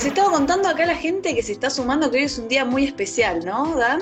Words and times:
Les 0.00 0.06
estaba 0.06 0.30
contando 0.30 0.66
acá 0.66 0.84
a 0.84 0.86
la 0.86 0.94
gente 0.94 1.34
que 1.34 1.42
se 1.42 1.52
está 1.52 1.68
sumando 1.68 2.10
que 2.10 2.16
hoy 2.16 2.24
es 2.24 2.38
un 2.38 2.48
día 2.48 2.64
muy 2.64 2.84
especial, 2.86 3.44
¿no, 3.44 3.76
Dan? 3.76 4.00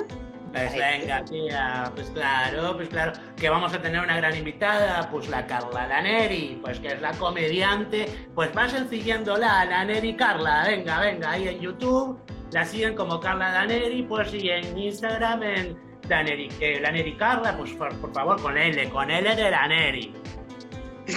Pues 0.53 0.73
venga, 0.73 1.25
tía, 1.25 1.91
pues 1.93 2.09
claro, 2.11 2.77
pues 2.77 2.89
claro, 2.89 3.14
que 3.37 3.51
vamos 3.51 3.75
a 3.75 3.82
tener 3.82 4.00
una 4.00 4.17
gran 4.17 4.37
invitada, 4.37 5.11
pues 5.11 5.29
la 5.29 5.45
Carla 5.45 5.89
Laneri, 5.89 6.61
pues 6.63 6.79
que 6.79 6.87
es 6.87 7.00
la 7.00 7.11
comediante, 7.14 8.07
pues 8.32 8.49
va 8.57 8.69
sencillándola, 8.69 9.64
Laneri 9.64 10.14
Carla, 10.14 10.69
venga, 10.69 11.00
venga, 11.00 11.32
ahí 11.32 11.49
en 11.49 11.59
YouTube, 11.59 12.17
la 12.53 12.65
siguen 12.65 12.95
como 12.95 13.19
Carla 13.19 13.51
Laneri, 13.51 14.05
pues 14.05 14.33
y 14.33 14.51
en 14.51 14.79
Instagram 14.79 15.43
en 15.43 15.77
Laneri, 16.09 16.49
eh, 16.61 16.79
Laneri 16.80 17.17
Carla, 17.17 17.57
pues 17.57 17.73
por, 17.73 17.93
por, 17.96 18.15
favor, 18.15 18.41
con 18.41 18.57
L, 18.57 18.89
con 18.91 19.11
L 19.11 19.35
de 19.35 19.50
Laneri. 19.50 20.14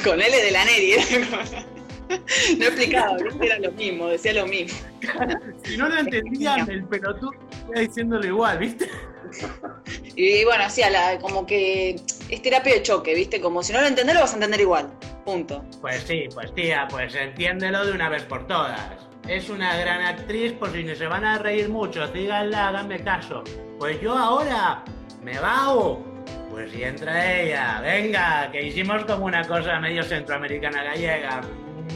Con 0.03 0.19
L 0.19 0.41
de 0.41 0.51
Laneri, 0.51 1.67
no 2.57 2.65
explicaba, 2.65 3.17
era 3.41 3.59
lo 3.59 3.71
mismo, 3.71 4.07
decía 4.07 4.33
lo 4.33 4.47
mismo. 4.47 4.77
si 5.63 5.77
no 5.77 5.89
lo 5.89 5.97
entendían, 5.97 6.69
el 6.69 6.83
pelotudo 6.85 7.31
está 7.51 7.79
diciéndolo 7.79 8.25
igual, 8.25 8.57
¿viste? 8.59 8.89
Y 10.15 10.43
bueno, 10.43 10.65
así, 10.65 10.81
como 11.21 11.45
que 11.45 11.95
es 12.29 12.41
terapia 12.41 12.73
de 12.73 12.83
choque, 12.83 13.15
¿viste? 13.15 13.39
Como 13.39 13.63
si 13.63 13.73
no 13.73 13.81
lo 13.81 13.87
entendés, 13.87 14.15
lo 14.15 14.21
vas 14.21 14.31
a 14.31 14.35
entender 14.35 14.59
igual. 14.59 14.91
Punto. 15.25 15.63
Pues 15.79 16.03
sí, 16.03 16.27
pues 16.33 16.53
tía, 16.53 16.87
pues 16.89 17.15
entiéndelo 17.15 17.85
de 17.85 17.93
una 17.93 18.09
vez 18.09 18.23
por 18.23 18.45
todas. 18.47 18.79
Es 19.27 19.49
una 19.49 19.77
gran 19.77 20.01
actriz, 20.01 20.53
por 20.53 20.71
si 20.71 20.83
no 20.83 20.95
se 20.95 21.05
van 21.05 21.23
a 21.23 21.37
reír 21.37 21.69
mucho, 21.69 22.07
díganla, 22.07 22.69
háganme 22.69 23.03
caso. 23.03 23.43
Pues 23.77 24.01
yo 24.01 24.17
ahora 24.17 24.83
me 25.23 25.39
vago. 25.39 26.03
Pues 26.49 26.71
si 26.71 26.83
entra 26.83 27.39
ella, 27.39 27.79
venga, 27.81 28.51
que 28.51 28.65
hicimos 28.65 29.05
como 29.05 29.25
una 29.25 29.47
cosa 29.47 29.79
medio 29.79 30.03
centroamericana 30.03 30.83
gallega. 30.83 31.41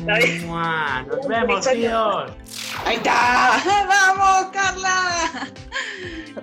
Nos 0.03 1.27
vemos, 1.27 1.67
tíos. 1.71 2.31
Ahí 2.83 2.97
está. 2.97 3.61
Vamos, 3.87 4.51
Carla. 4.51 5.49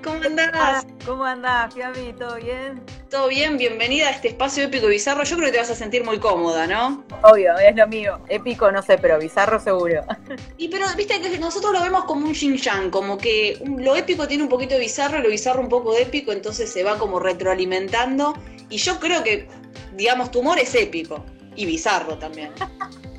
¿Cómo 0.03 0.23
andás? 0.25 0.87
¿Cómo 1.05 1.25
andás, 1.25 1.75
Fiami? 1.75 2.13
¿Todo 2.15 2.37
bien? 2.37 2.83
Todo 3.11 3.29
bien, 3.29 3.59
bienvenida 3.59 4.09
a 4.09 4.11
este 4.11 4.29
espacio 4.29 4.65
épico 4.65 4.87
y 4.87 4.93
bizarro. 4.93 5.23
Yo 5.25 5.37
creo 5.37 5.49
que 5.49 5.53
te 5.53 5.59
vas 5.59 5.71
a 5.71 5.75
sentir 5.75 6.03
muy 6.03 6.19
cómoda, 6.19 6.67
¿no? 6.67 7.05
Obvio, 7.23 7.57
es 7.59 7.77
lo 7.77 7.87
mío. 7.87 8.19
Épico 8.29 8.73
no 8.73 8.83
sé, 8.83 8.99
pero 8.99 9.19
bizarro 9.19 9.61
seguro. 9.61 10.03
Y 10.57 10.69
pero 10.69 10.87
viste 10.97 11.21
que 11.21 11.39
nosotros 11.39 11.73
lo 11.73 11.83
vemos 11.83 12.05
como 12.05 12.27
un 12.27 12.35
yin 12.35 12.57
yang, 12.57 12.91
como 12.91 13.19
que 13.19 13.63
lo 13.79 13.95
épico 13.95 14.27
tiene 14.27 14.45
un 14.45 14.49
poquito 14.49 14.75
de 14.75 14.81
bizarro 14.81 15.19
y 15.19 15.23
lo 15.23 15.29
bizarro 15.29 15.61
un 15.61 15.69
poco 15.69 15.95
de 15.95 16.03
épico, 16.03 16.33
entonces 16.33 16.73
se 16.73 16.83
va 16.83 16.99
como 16.99 17.19
retroalimentando. 17.19 18.35
Y 18.71 18.79
yo 18.79 18.99
creo 18.99 19.23
que, 19.23 19.49
digamos, 19.93 20.31
tu 20.31 20.41
humor 20.41 20.59
es 20.59 20.75
épico 20.75 21.25
y 21.55 21.67
bizarro 21.67 22.17
también. 22.19 22.53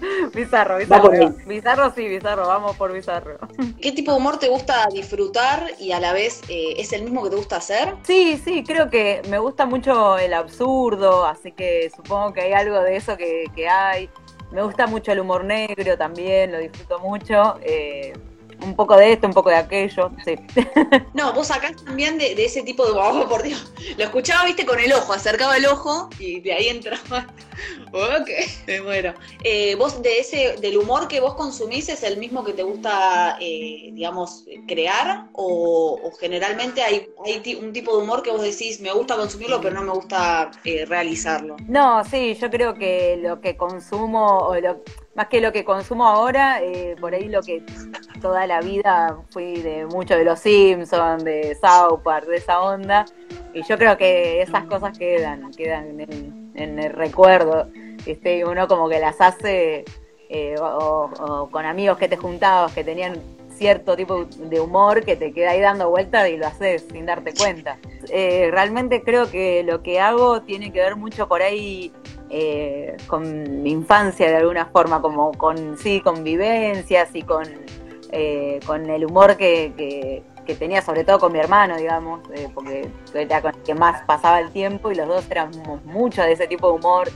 bizarro, 0.34 0.78
bizarro. 0.78 1.34
Bizarro 1.46 1.92
sí, 1.94 2.08
bizarro, 2.08 2.46
vamos 2.46 2.76
por 2.76 2.92
bizarro. 2.92 3.38
¿Qué 3.80 3.92
tipo 3.92 4.12
de 4.12 4.18
humor 4.18 4.38
te 4.38 4.48
gusta 4.48 4.86
disfrutar 4.92 5.72
y 5.78 5.92
a 5.92 6.00
la 6.00 6.12
vez 6.12 6.42
eh, 6.48 6.74
es 6.76 6.92
el 6.92 7.02
mismo 7.02 7.22
que 7.24 7.30
te 7.30 7.36
gusta 7.36 7.56
hacer? 7.56 7.94
Sí, 8.04 8.40
sí, 8.44 8.64
creo 8.64 8.90
que 8.90 9.22
me 9.28 9.38
gusta 9.38 9.66
mucho 9.66 10.18
el 10.18 10.34
absurdo, 10.34 11.26
así 11.26 11.52
que 11.52 11.90
supongo 11.94 12.32
que 12.32 12.42
hay 12.42 12.52
algo 12.52 12.80
de 12.80 12.96
eso 12.96 13.16
que, 13.16 13.44
que 13.54 13.68
hay. 13.68 14.08
Me 14.50 14.62
gusta 14.62 14.86
mucho 14.86 15.12
el 15.12 15.20
humor 15.20 15.44
negro 15.44 15.98
también, 15.98 16.52
lo 16.52 16.58
disfruto 16.58 16.98
mucho. 17.00 17.58
Eh, 17.62 18.14
un 18.68 18.76
poco 18.76 18.96
de 18.96 19.12
esto, 19.12 19.26
un 19.26 19.32
poco 19.32 19.50
de 19.50 19.56
aquello, 19.56 20.10
sí. 20.24 20.34
No, 21.14 21.32
vos 21.32 21.48
sacás 21.48 21.84
también 21.84 22.18
de, 22.18 22.32
ese 22.44 22.62
tipo 22.62 22.84
de, 22.84 22.92
oh, 22.92 23.28
por 23.28 23.42
Dios, 23.42 23.72
lo 23.96 24.04
escuchaba, 24.04 24.44
viste, 24.44 24.64
con 24.64 24.78
el 24.78 24.92
ojo, 24.92 25.12
acercaba 25.12 25.56
el 25.56 25.66
ojo 25.66 26.08
y 26.18 26.40
de 26.40 26.52
ahí 26.52 26.68
entraba, 26.68 27.26
ok, 27.92 28.28
me 28.66 28.80
muero. 28.82 29.14
Eh, 29.42 29.74
vos, 29.76 30.02
de 30.02 30.18
ese, 30.18 30.56
del 30.60 30.76
humor 30.76 31.08
que 31.08 31.20
vos 31.20 31.34
consumís, 31.34 31.88
¿es 31.88 32.02
el 32.02 32.18
mismo 32.18 32.44
que 32.44 32.52
te 32.52 32.62
gusta, 32.62 33.36
eh, 33.40 33.90
digamos, 33.92 34.44
crear? 34.66 35.26
O, 35.32 35.98
generalmente 36.20 36.82
hay, 36.82 37.08
hay 37.24 37.54
un 37.56 37.72
tipo 37.72 37.96
de 37.96 38.02
humor 38.02 38.22
que 38.22 38.30
vos 38.30 38.42
decís, 38.42 38.80
me 38.80 38.92
gusta 38.92 39.16
consumirlo, 39.16 39.60
pero 39.60 39.74
no 39.74 39.82
me 39.82 39.92
gusta 39.92 40.50
eh, 40.64 40.84
realizarlo? 40.86 41.56
No, 41.66 42.04
sí, 42.04 42.34
yo 42.34 42.50
creo 42.50 42.74
que 42.74 43.18
lo 43.20 43.40
que 43.40 43.56
consumo, 43.56 44.38
o 44.38 44.54
lo 44.56 44.82
más 45.18 45.26
que 45.26 45.40
lo 45.40 45.50
que 45.50 45.64
consumo 45.64 46.06
ahora, 46.06 46.62
eh, 46.62 46.94
por 47.00 47.12
ahí 47.12 47.28
lo 47.28 47.42
que 47.42 47.64
toda 48.22 48.46
la 48.46 48.60
vida 48.60 49.18
fui 49.30 49.60
de 49.60 49.84
mucho 49.84 50.16
de 50.16 50.22
los 50.22 50.38
Simpsons, 50.38 51.24
de 51.24 51.56
South 51.60 52.02
Park, 52.04 52.26
de 52.26 52.36
esa 52.36 52.60
onda. 52.60 53.04
Y 53.52 53.64
yo 53.64 53.76
creo 53.76 53.96
que 53.96 54.40
esas 54.42 54.66
cosas 54.66 54.96
quedan, 54.96 55.50
quedan 55.50 55.98
en, 55.98 56.78
el 56.78 56.92
recuerdo. 56.92 57.66
Este, 58.06 58.44
uno 58.44 58.68
como 58.68 58.88
que 58.88 59.00
las 59.00 59.20
hace 59.20 59.84
eh, 60.28 60.54
o, 60.60 61.48
con 61.50 61.66
amigos 61.66 61.98
que 61.98 62.06
te 62.06 62.16
juntabas 62.16 62.72
que 62.72 62.84
tenían 62.84 63.20
cierto 63.50 63.96
tipo 63.96 64.24
de 64.24 64.60
humor 64.60 65.04
que 65.04 65.16
te 65.16 65.32
queda 65.32 65.50
ahí 65.50 65.60
dando 65.60 65.90
vueltas 65.90 66.28
y 66.28 66.36
lo 66.36 66.46
haces 66.46 66.86
sin 66.92 67.06
darte 67.06 67.34
cuenta. 67.34 67.76
Eh, 68.08 68.50
realmente 68.52 69.02
creo 69.02 69.28
que 69.28 69.64
lo 69.64 69.82
que 69.82 69.98
hago 69.98 70.42
tiene 70.42 70.72
que 70.72 70.78
ver 70.78 70.94
mucho 70.94 71.26
por 71.26 71.42
ahí 71.42 71.90
eh, 72.30 72.96
con 73.06 73.62
mi 73.62 73.70
infancia 73.70 74.28
de 74.28 74.36
alguna 74.36 74.66
forma, 74.66 75.00
como 75.00 75.32
con 75.32 75.78
sí, 75.78 76.00
con 76.00 76.24
vivencias 76.24 77.14
y 77.14 77.22
con, 77.22 77.44
eh, 78.10 78.60
con 78.66 78.88
el 78.90 79.06
humor 79.06 79.36
que, 79.36 80.22
que, 80.44 80.54
tenía, 80.54 80.80
sobre 80.80 81.04
todo 81.04 81.18
con 81.18 81.32
mi 81.32 81.38
hermano, 81.38 81.76
digamos, 81.76 82.20
eh, 82.34 82.48
porque 82.54 82.88
era 83.12 83.42
con 83.42 83.54
el 83.54 83.62
que 83.62 83.74
más 83.74 84.02
pasaba 84.04 84.40
el 84.40 84.50
tiempo 84.50 84.90
y 84.90 84.94
los 84.94 85.06
dos 85.06 85.30
éramos 85.30 85.84
mucho 85.84 86.22
de 86.22 86.32
ese 86.32 86.46
tipo 86.46 86.68
de 86.68 86.78
humor 86.78 87.08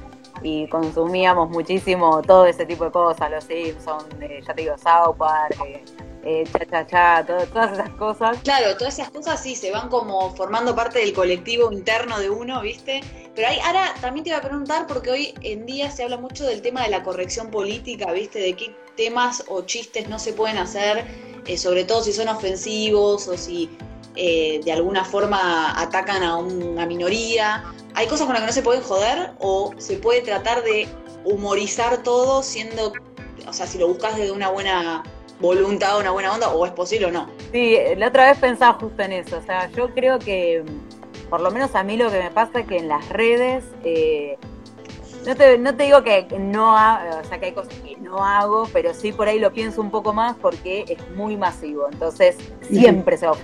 y 0.43 0.69
consumíamos 0.69 1.49
muchísimo 1.49 2.21
todo 2.21 2.44
ese 2.44 2.67
tipo 2.67 2.84
de 2.84 2.91
cosas, 2.91 3.31
los 3.31 3.44
Simpsons, 3.44 4.06
ya 4.47 4.55
te 4.55 4.62
digo, 4.62 4.77
South 4.77 5.17
Park, 5.17 5.56
eh, 6.25 6.44
cha 6.53 6.66
cha 6.66 6.87
cha, 6.87 7.27
todas 7.27 7.72
esas 7.72 7.91
cosas. 7.91 8.38
Claro, 8.43 8.77
todas 8.77 8.94
esas 8.99 9.10
cosas 9.10 9.43
sí 9.43 9.56
se 9.56 9.71
van 9.71 9.88
como 9.88 10.34
formando 10.37 10.75
parte 10.75 11.00
del 11.00 11.12
colectivo 11.12 11.72
interno 11.72 12.19
de 12.19 12.31
uno, 12.31 12.60
¿viste? 12.62 13.00
Pero 13.34 13.49
hay, 13.49 13.59
ahora 13.60 13.94
también 14.00 14.25
te 14.25 14.31
iba 14.31 14.38
a 14.38 14.43
preguntar, 14.43 14.87
porque 14.87 15.11
hoy 15.11 15.34
en 15.43 15.66
día 15.66 15.91
se 15.91 16.05
habla 16.05 16.19
mucho 16.19 16.44
del 16.44 16.62
tema 16.62 16.82
de 16.84 16.91
la 16.91 17.03
corrección 17.03 17.50
política, 17.50 18.12
¿viste? 18.12 18.38
De 18.38 18.55
qué 18.55 18.77
temas 18.97 19.44
o 19.49 19.62
chistes 19.62 20.09
no 20.09 20.19
se 20.19 20.32
pueden 20.32 20.59
hacer, 20.59 21.06
eh, 21.47 21.56
sobre 21.56 21.84
todo 21.84 22.03
si 22.03 22.12
son 22.12 22.28
ofensivos 22.28 23.27
o 23.27 23.37
si 23.37 23.71
eh, 24.15 24.61
de 24.65 24.72
alguna 24.72 25.05
forma 25.05 25.81
atacan 25.81 26.22
a 26.22 26.37
una 26.37 26.87
minoría. 26.87 27.65
¿Hay 27.94 28.06
cosas 28.06 28.27
con 28.27 28.34
las 28.34 28.43
que 28.43 28.47
no 28.47 28.53
se 28.53 28.62
pueden 28.62 28.82
joder 28.82 29.32
o 29.41 29.72
se 29.78 29.97
puede 29.97 30.21
tratar 30.21 30.62
de 30.62 30.87
humorizar 31.25 32.03
todo 32.03 32.43
siendo, 32.43 32.93
o 33.47 33.53
sea, 33.53 33.66
si 33.66 33.78
lo 33.78 33.88
buscas 33.88 34.16
desde 34.16 34.32
una 34.32 34.50
buena 34.50 35.03
voluntad, 35.42 35.98
una 35.98 36.10
buena 36.12 36.32
onda, 36.32 36.48
o 36.48 36.64
es 36.64 36.72
posible 36.72 37.06
o 37.06 37.10
no. 37.10 37.28
Sí, 37.53 37.76
la 37.97 38.08
otra 38.08 38.28
vez 38.28 38.38
pensaba 38.38 38.78
justo 38.78 39.03
en 39.03 39.12
eso, 39.12 39.36
o 39.36 39.42
sea, 39.42 39.69
yo 39.70 39.92
creo 39.92 40.19
que, 40.19 40.64
por 41.28 41.41
lo 41.41 41.50
menos 41.50 41.75
a 41.75 41.82
mí 41.82 41.98
lo 41.98 42.10
que 42.10 42.19
me 42.19 42.30
pasa 42.30 42.60
es 42.60 42.66
que 42.66 42.78
en 42.78 42.88
las 42.88 43.06
redes, 43.10 43.64
eh, 43.84 44.38
no, 45.26 45.34
te, 45.36 45.58
no 45.58 45.75
te 45.75 45.84
digo 45.84 46.02
que 46.02 46.26
no 46.38 46.76
hago, 46.76 47.20
o 47.20 47.25
sea, 47.25 47.38
que 47.38 47.47
hay 47.47 47.52
cosas 47.52 47.75
que 47.75 47.97
no 47.97 48.25
hago, 48.25 48.69
pero 48.72 48.94
sí 48.94 49.12
por 49.12 49.28
ahí 49.28 49.38
lo 49.38 49.52
pienso 49.52 49.82
un 49.82 49.91
poco 49.91 50.14
más 50.14 50.36
porque 50.41 50.84
es 50.88 51.10
muy 51.10 51.36
masivo, 51.36 51.86
entonces 51.92 52.36
siempre 52.62 53.19
se 53.19 53.26
va 53.26 53.36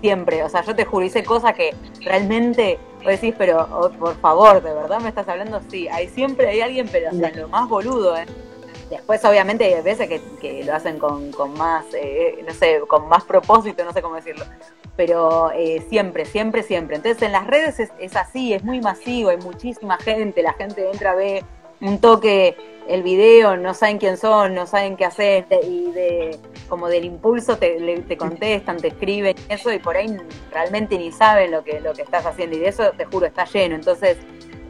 siempre, 0.00 0.42
o 0.44 0.48
sea, 0.48 0.62
yo 0.62 0.74
te 0.74 0.84
juro, 0.84 1.04
hice 1.04 1.24
cosas 1.24 1.54
que 1.54 1.74
realmente 2.02 2.78
vos 2.98 3.06
decís, 3.06 3.34
pero 3.36 3.66
oh, 3.72 3.90
por 3.90 4.16
favor, 4.20 4.62
¿de 4.62 4.72
verdad 4.72 5.00
me 5.00 5.08
estás 5.08 5.28
hablando? 5.28 5.60
Sí, 5.68 5.88
hay 5.88 6.08
siempre 6.08 6.48
hay 6.48 6.60
alguien, 6.60 6.88
pero 6.90 7.10
o 7.10 7.14
sea, 7.14 7.30
lo 7.30 7.48
más 7.48 7.68
boludo, 7.68 8.16
¿eh? 8.16 8.26
Después, 8.90 9.24
obviamente, 9.24 9.64
hay 9.64 9.82
veces 9.82 10.08
que, 10.08 10.64
lo 10.64 10.74
hacen 10.74 10.98
con, 10.98 11.32
más, 11.56 11.84
eh, 11.94 12.42
no 12.46 12.54
sé, 12.54 12.80
con 12.86 13.08
más 13.08 13.24
propósito, 13.24 13.84
no 13.84 13.92
sé 13.92 14.00
cómo 14.00 14.14
decirlo. 14.14 14.44
Pero 14.96 15.50
eh, 15.52 15.84
siempre, 15.88 16.24
siempre, 16.24 16.62
siempre. 16.62 16.96
Entonces, 16.96 17.22
en 17.22 17.32
las 17.32 17.46
redes 17.46 17.80
es, 17.80 18.16
así, 18.16 18.54
es 18.54 18.62
muy 18.62 18.80
masivo, 18.80 19.30
hay 19.30 19.38
muchísima 19.38 19.98
gente, 19.98 20.42
la 20.42 20.52
gente 20.52 20.88
entra, 20.90 21.14
ve 21.14 21.44
un 21.80 22.00
toque 22.00 22.56
el 22.88 23.02
video, 23.02 23.56
no 23.56 23.74
saben 23.74 23.98
quién 23.98 24.16
son, 24.16 24.54
no 24.54 24.66
saben 24.66 24.96
qué 24.96 25.04
hacer, 25.04 25.46
y 25.64 25.90
de 25.90 26.38
como 26.68 26.88
del 26.88 27.04
impulso 27.04 27.58
te, 27.58 28.02
te 28.06 28.16
contestan, 28.16 28.76
te 28.76 28.88
escriben, 28.88 29.34
eso, 29.48 29.72
y 29.72 29.80
por 29.80 29.96
ahí 29.96 30.16
realmente 30.52 30.96
ni 30.96 31.10
saben 31.10 31.50
lo 31.50 31.64
que, 31.64 31.80
lo 31.80 31.92
que 31.92 32.02
estás 32.02 32.24
haciendo, 32.24 32.56
y 32.56 32.60
de 32.60 32.68
eso 32.68 32.92
te 32.96 33.04
juro, 33.04 33.26
está 33.26 33.44
lleno. 33.44 33.74
Entonces, 33.74 34.16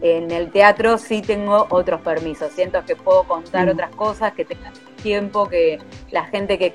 en 0.02 0.30
el 0.30 0.50
teatro 0.50 0.98
sí 0.98 1.22
tengo 1.22 1.66
otros 1.70 2.00
permisos, 2.00 2.52
siento 2.52 2.84
que 2.84 2.96
puedo 2.96 3.24
contar 3.24 3.66
mm. 3.66 3.70
otras 3.70 3.94
cosas, 3.94 4.32
que 4.34 4.44
tenga 4.44 4.72
tiempo, 5.02 5.48
que 5.48 5.78
la 6.10 6.24
gente 6.24 6.58
que, 6.58 6.74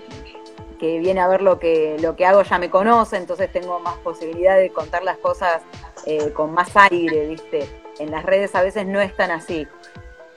viene 0.79 1.19
a 1.19 1.27
ver 1.27 1.43
lo 1.43 1.59
que, 1.59 1.97
lo 2.01 2.15
que 2.15 2.25
hago 2.25 2.41
ya 2.41 2.57
me 2.57 2.71
conoce, 2.71 3.17
entonces 3.17 3.51
tengo 3.51 3.79
más 3.79 3.97
posibilidad 3.99 4.57
de 4.57 4.71
contar 4.71 5.03
las 5.03 5.17
cosas 5.17 5.61
eh, 6.07 6.31
con 6.33 6.53
más 6.53 6.75
aire, 6.75 7.27
¿viste? 7.27 7.69
En 7.99 8.09
las 8.09 8.23
redes 8.23 8.55
a 8.55 8.63
veces 8.63 8.87
no 8.87 8.99
es 8.99 9.15
tan 9.15 9.29
así. 9.29 9.67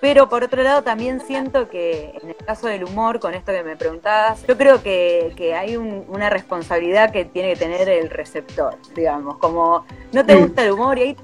Pero 0.04 0.28
por 0.28 0.44
otro 0.44 0.62
lado 0.62 0.82
también 0.82 1.18
siento 1.20 1.70
que 1.70 2.12
en 2.20 2.28
el 2.28 2.36
caso 2.36 2.66
del 2.66 2.84
humor, 2.84 3.20
con 3.20 3.32
esto 3.32 3.52
que 3.52 3.62
me 3.62 3.74
preguntabas, 3.74 4.46
yo 4.46 4.54
creo 4.58 4.82
que, 4.82 5.54
hay 5.58 5.78
una 5.78 6.28
responsabilidad 6.28 7.10
que 7.10 7.24
tiene 7.24 7.54
que 7.54 7.56
tener 7.56 7.88
el 7.88 8.10
receptor, 8.10 8.76
digamos, 8.94 9.38
como 9.38 9.86
no 10.12 10.26
te 10.26 10.34
gusta 10.34 10.62
el 10.62 10.72
humor 10.72 10.98
y 10.98 11.02
ahí 11.02 11.16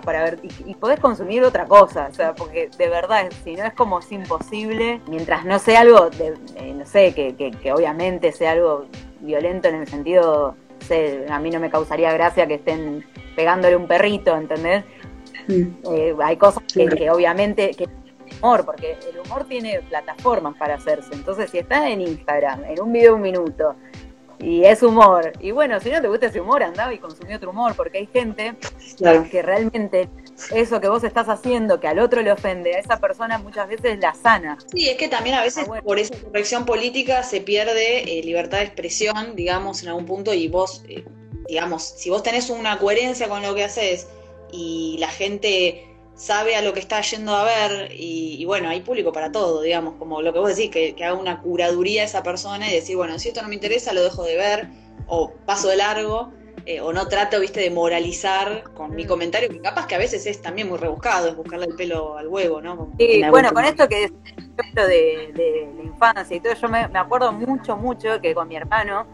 para 0.00 0.22
ver 0.22 0.38
y, 0.66 0.74
podés 0.74 1.00
consumir 1.00 1.42
otra 1.44 1.66
cosa, 1.66 2.08
o 2.10 2.14
sea, 2.14 2.34
porque 2.34 2.70
de 2.76 2.88
verdad, 2.88 3.28
si 3.44 3.54
no 3.54 3.64
es 3.64 3.74
como 3.74 3.98
es 4.00 4.10
imposible, 4.12 5.00
mientras 5.08 5.44
no 5.44 5.58
sea 5.58 5.80
algo, 5.80 6.10
de, 6.10 6.34
no 6.74 6.86
sé, 6.86 7.12
que, 7.14 7.34
que, 7.34 7.72
obviamente 7.72 8.32
sea 8.32 8.52
algo 8.52 8.86
violento 9.20 9.68
en 9.68 9.76
el 9.76 9.86
sentido, 9.86 10.54
sé, 10.80 11.26
a 11.28 11.38
mí 11.38 11.50
no 11.50 11.60
me 11.60 11.70
causaría 11.70 12.12
gracia 12.12 12.46
que 12.46 12.54
estén 12.54 13.04
pegándole 13.36 13.76
un 13.76 13.86
perrito, 13.86 14.36
¿entendés? 14.36 14.84
Eh, 15.48 16.14
hay 16.22 16.36
cosas 16.36 16.62
que, 16.72 17.10
obviamente 17.10 17.72
que 17.72 17.88
humor, 18.40 18.64
porque 18.64 18.96
el 19.10 19.18
humor 19.20 19.44
tiene 19.44 19.80
plataformas 19.88 20.56
para 20.56 20.74
hacerse. 20.74 21.12
Entonces, 21.12 21.50
si 21.50 21.58
estás 21.58 21.86
en 21.86 22.00
Instagram, 22.00 22.64
en 22.64 22.80
un 22.80 22.92
video 22.92 23.12
de 23.12 23.16
un 23.16 23.22
minuto, 23.22 23.74
y 24.40 24.64
es 24.64 24.82
humor. 24.82 25.32
Y 25.40 25.50
bueno, 25.50 25.80
si 25.80 25.90
no 25.90 26.00
te 26.00 26.08
gusta 26.08 26.26
ese 26.26 26.40
humor, 26.40 26.62
anda 26.62 26.92
y 26.92 26.98
consumí 26.98 27.34
otro 27.34 27.50
humor, 27.50 27.74
porque 27.74 27.98
hay 27.98 28.06
gente 28.06 28.54
que 29.30 29.42
realmente 29.42 30.08
eso 30.54 30.80
que 30.80 30.88
vos 30.88 31.04
estás 31.04 31.28
haciendo, 31.28 31.80
que 31.80 31.88
al 31.88 31.98
otro 31.98 32.22
le 32.22 32.32
ofende, 32.32 32.74
a 32.74 32.78
esa 32.78 32.98
persona 32.98 33.38
muchas 33.38 33.68
veces 33.68 33.98
la 34.00 34.14
sana. 34.14 34.58
Sí, 34.72 34.88
es 34.88 34.96
que 34.96 35.08
también 35.08 35.36
a 35.36 35.42
veces 35.42 35.66
por 35.84 35.98
esa 35.98 36.14
corrección 36.16 36.64
política 36.64 37.22
se 37.22 37.40
pierde 37.40 38.18
eh, 38.18 38.22
libertad 38.22 38.58
de 38.58 38.64
expresión, 38.64 39.36
digamos, 39.36 39.82
en 39.82 39.90
algún 39.90 40.06
punto, 40.06 40.32
y 40.32 40.48
vos, 40.48 40.82
eh, 40.88 41.04
digamos, 41.48 41.82
si 41.82 42.10
vos 42.10 42.22
tenés 42.22 42.48
una 42.48 42.78
coherencia 42.78 43.28
con 43.28 43.42
lo 43.42 43.54
que 43.54 43.64
haces 43.64 44.08
y 44.52 44.96
la 44.98 45.08
gente 45.08 45.89
sabe 46.20 46.54
a 46.54 46.60
lo 46.60 46.74
que 46.74 46.80
está 46.80 47.00
yendo 47.00 47.34
a 47.34 47.44
ver 47.44 47.92
y, 47.94 48.44
bueno, 48.44 48.68
hay 48.68 48.82
público 48.82 49.10
para 49.10 49.32
todo, 49.32 49.62
digamos, 49.62 49.94
como 49.94 50.20
lo 50.20 50.34
que 50.34 50.38
vos 50.38 50.54
decís, 50.54 50.70
que, 50.70 50.94
haga 51.02 51.14
una 51.14 51.40
curaduría 51.40 52.02
a 52.02 52.04
esa 52.04 52.22
persona 52.22 52.68
y 52.68 52.74
decir, 52.74 52.94
bueno, 52.94 53.18
si 53.18 53.28
esto 53.28 53.40
no 53.40 53.48
me 53.48 53.54
interesa, 53.54 53.94
lo 53.94 54.04
dejo 54.04 54.22
de 54.24 54.36
ver 54.36 54.68
o 55.06 55.32
paso 55.46 55.68
de 55.68 55.76
largo. 55.76 56.32
Eh, 56.66 56.78
o 56.82 56.92
no 56.92 57.08
trato, 57.08 57.40
viste, 57.40 57.60
de 57.60 57.70
moralizar 57.70 58.64
con 58.74 58.94
mi 58.94 59.04
mm. 59.04 59.08
comentario, 59.08 59.48
que 59.48 59.60
capaz 59.60 59.86
que 59.86 59.94
a 59.94 59.98
veces 59.98 60.26
es 60.26 60.42
también 60.42 60.68
muy 60.68 60.76
rebuscado, 60.76 61.28
es 61.28 61.34
buscarle 61.34 61.64
el 61.64 61.74
pelo 61.74 62.18
al 62.18 62.28
huevo, 62.28 62.60
¿no? 62.60 62.92
sí, 62.98 63.22
bueno, 63.30 63.50
con 63.54 63.64
esto 63.64 63.88
que 63.88 64.04
es 64.04 64.12
de, 64.74 65.32
de, 65.32 65.72
la 65.74 65.82
infancia 65.82 66.36
y 66.36 66.40
todo, 66.40 66.52
yo 66.52 66.68
me, 66.68 66.86
me 66.88 66.98
acuerdo 66.98 67.32
mucho, 67.32 67.78
mucho 67.78 68.20
que 68.20 68.34
con 68.34 68.46
mi 68.46 68.56
hermano, 68.56 69.06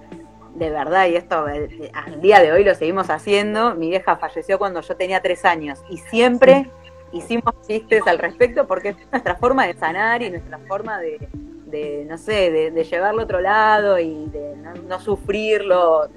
de 0.56 0.70
verdad, 0.70 1.06
y 1.06 1.14
esto 1.14 1.48
eh, 1.48 1.88
al 1.94 2.20
día 2.20 2.40
de 2.40 2.50
hoy 2.50 2.64
lo 2.64 2.74
seguimos 2.74 3.10
haciendo, 3.10 3.76
mi 3.76 3.90
vieja 3.90 4.16
falleció 4.16 4.58
cuando 4.58 4.80
yo 4.80 4.96
tenía 4.96 5.22
tres 5.22 5.44
años 5.44 5.78
y 5.88 5.98
siempre 5.98 6.68
hicimos 7.12 7.54
chistes 7.66 8.06
al 8.06 8.18
respecto 8.18 8.66
porque 8.66 8.90
es 8.90 8.96
nuestra 9.10 9.36
forma 9.36 9.66
de 9.66 9.74
sanar 9.74 10.22
y 10.22 10.30
nuestra 10.30 10.58
forma 10.58 10.98
de, 10.98 12.06
no 12.08 12.18
sé, 12.18 12.50
de, 12.50 12.84
llevarlo 12.84 13.20
a 13.20 13.24
otro 13.24 13.40
lado 13.40 13.98
y 13.98 14.26
de 14.26 14.56
no, 14.88 15.00
sufrirlo. 15.00 16.08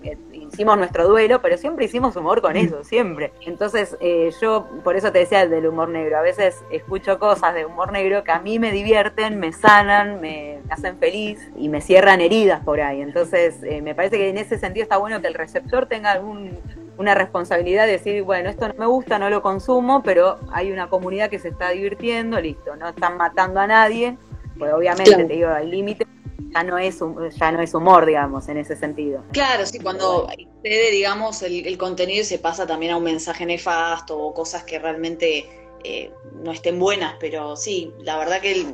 Hicimos 0.52 0.78
nuestro 0.78 1.08
duelo, 1.08 1.42
pero 1.42 1.58
siempre 1.58 1.86
hicimos 1.86 2.16
humor 2.16 2.42
con 2.42 2.58
eso, 2.58 2.84
siempre. 2.84 3.32
Entonces, 3.46 3.98
eh, 4.00 4.32
yo 4.42 4.68
por 4.84 4.96
eso 4.96 5.12
te 5.12 5.20
decía 5.20 5.48
del 5.48 5.68
humor 5.68 5.90
negro. 5.90 6.18
A 6.18 6.22
veces 6.22 6.64
escucho 6.72 7.20
cosas 7.20 7.54
de 7.54 7.66
humor 7.66 7.92
negro 7.92 8.24
que 8.24 8.32
a 8.32 8.40
mí 8.40 8.60
me 8.60 8.72
divierten, 8.72 9.40
me 9.40 9.54
sanan, 9.54 10.20
me, 10.22 10.60
hacen 10.70 10.98
feliz 10.98 11.40
y 11.56 11.70
me 11.70 11.82
cierran 11.82 12.22
heridas 12.22 12.64
por 12.64 12.82
ahí. 12.82 13.02
Entonces, 13.02 13.62
eh, 13.64 13.82
me 13.82 13.96
parece 13.96 14.18
que 14.18 14.30
en 14.30 14.38
ese 14.38 14.58
sentido 14.58 14.84
está 14.84 14.98
bueno 14.98 15.22
que 15.22 15.28
el 15.28 15.34
receptor 15.34 15.86
tenga 15.86 16.12
algún 16.12 16.58
una 17.00 17.16
responsabilidad 17.16 17.86
de 17.86 17.94
decir, 17.94 18.24
bueno, 18.24 18.50
esto 18.50 18.68
no 18.68 18.74
me 18.78 18.86
gusta, 18.86 19.18
no 19.18 19.30
lo 19.30 19.42
consumo, 19.42 20.04
pero 20.04 20.38
hay 20.52 20.74
una 20.74 20.90
comunidad 20.90 21.30
que 21.30 21.40
se 21.40 21.48
está 21.48 21.70
divirtiendo, 21.70 22.42
listo, 22.42 22.76
no 22.76 22.90
están 22.90 23.16
matando 23.16 23.62
a 23.62 23.68
nadie, 23.68 24.18
pues 24.58 24.74
obviamente 24.74 25.16
te 25.16 25.34
digo, 25.34 25.48
al 25.48 25.72
límite 25.72 26.06
ya 26.54 26.64
no 26.64 26.78
es 26.78 27.00
ya 27.40 27.52
no 27.52 27.62
es 27.62 27.74
humor, 27.74 28.06
digamos, 28.06 28.48
en 28.48 28.58
ese 28.58 28.76
sentido. 28.76 29.24
Claro, 29.32 29.66
sí, 29.66 29.80
cuando 29.80 30.28
excede, 30.32 30.92
digamos, 30.92 31.42
el, 31.42 31.78
contenido 31.78 32.24
se 32.24 32.40
pasa 32.40 32.66
también 32.66 32.94
a 32.94 32.98
un 32.98 33.04
mensaje 33.04 33.46
nefasto 33.46 34.18
o 34.18 34.34
cosas 34.34 34.64
que 34.64 34.80
realmente 34.80 35.46
eh, 35.84 36.12
no 36.44 36.52
estén 36.52 36.80
buenas, 36.80 37.16
pero 37.20 37.56
sí, 37.56 37.94
la 38.00 38.18
verdad 38.18 38.42
que 38.42 38.66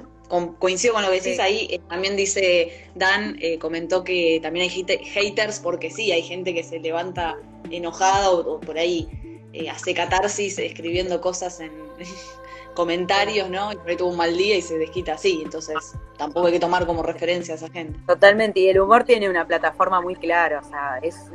coincido 0.57 0.95
con 0.95 1.04
lo 1.04 1.10
que 1.10 1.22
decís 1.22 1.39
ahí. 1.39 1.68
Eh, 1.69 1.80
también 1.88 2.16
dice 2.16 2.89
Dan, 2.95 3.38
eh, 3.42 3.60
comentó 3.60 4.04
que 4.04 4.39
también 4.42 4.69
hay 4.69 4.86
haters 5.04 5.60
porque 5.60 5.92
sí, 5.92 6.12
hay 6.12 6.24
gente 6.24 6.54
que 6.54 6.63
se 6.63 6.80
levanta 6.80 7.38
enojada 7.69 8.31
o, 8.31 8.60
por 8.60 8.77
ahí 8.77 9.07
hace 9.72 9.94
catarsis 9.94 10.60
escribiendo 10.60 11.22
cosas 11.22 11.62
en 11.62 11.72
comentarios, 12.75 13.50
¿no? 13.50 13.72
Y 13.72 13.75
por 13.77 13.89
ahí 13.89 13.95
tuvo 13.95 14.10
un 14.10 14.18
mal 14.18 14.38
día 14.38 14.56
y 14.56 14.62
se 14.62 14.77
desquita 14.77 15.13
así, 15.13 15.42
entonces 15.44 15.95
tampoco 16.18 16.48
hay 16.48 16.54
que 16.54 16.60
tomar 16.60 16.86
como 16.86 17.01
referencia 17.01 17.56
a 17.56 17.57
esa 17.57 17.69
gente. 17.69 18.00
Totalmente, 18.06 18.60
y 18.60 18.69
el 18.69 18.80
humor 18.80 19.04
tiene 19.04 19.30
una 19.30 19.48
plataforma 19.48 20.01
muy 20.01 20.16
clara, 20.16 20.60
o 20.60 20.69
sea, 20.69 21.00
es, 21.01 21.31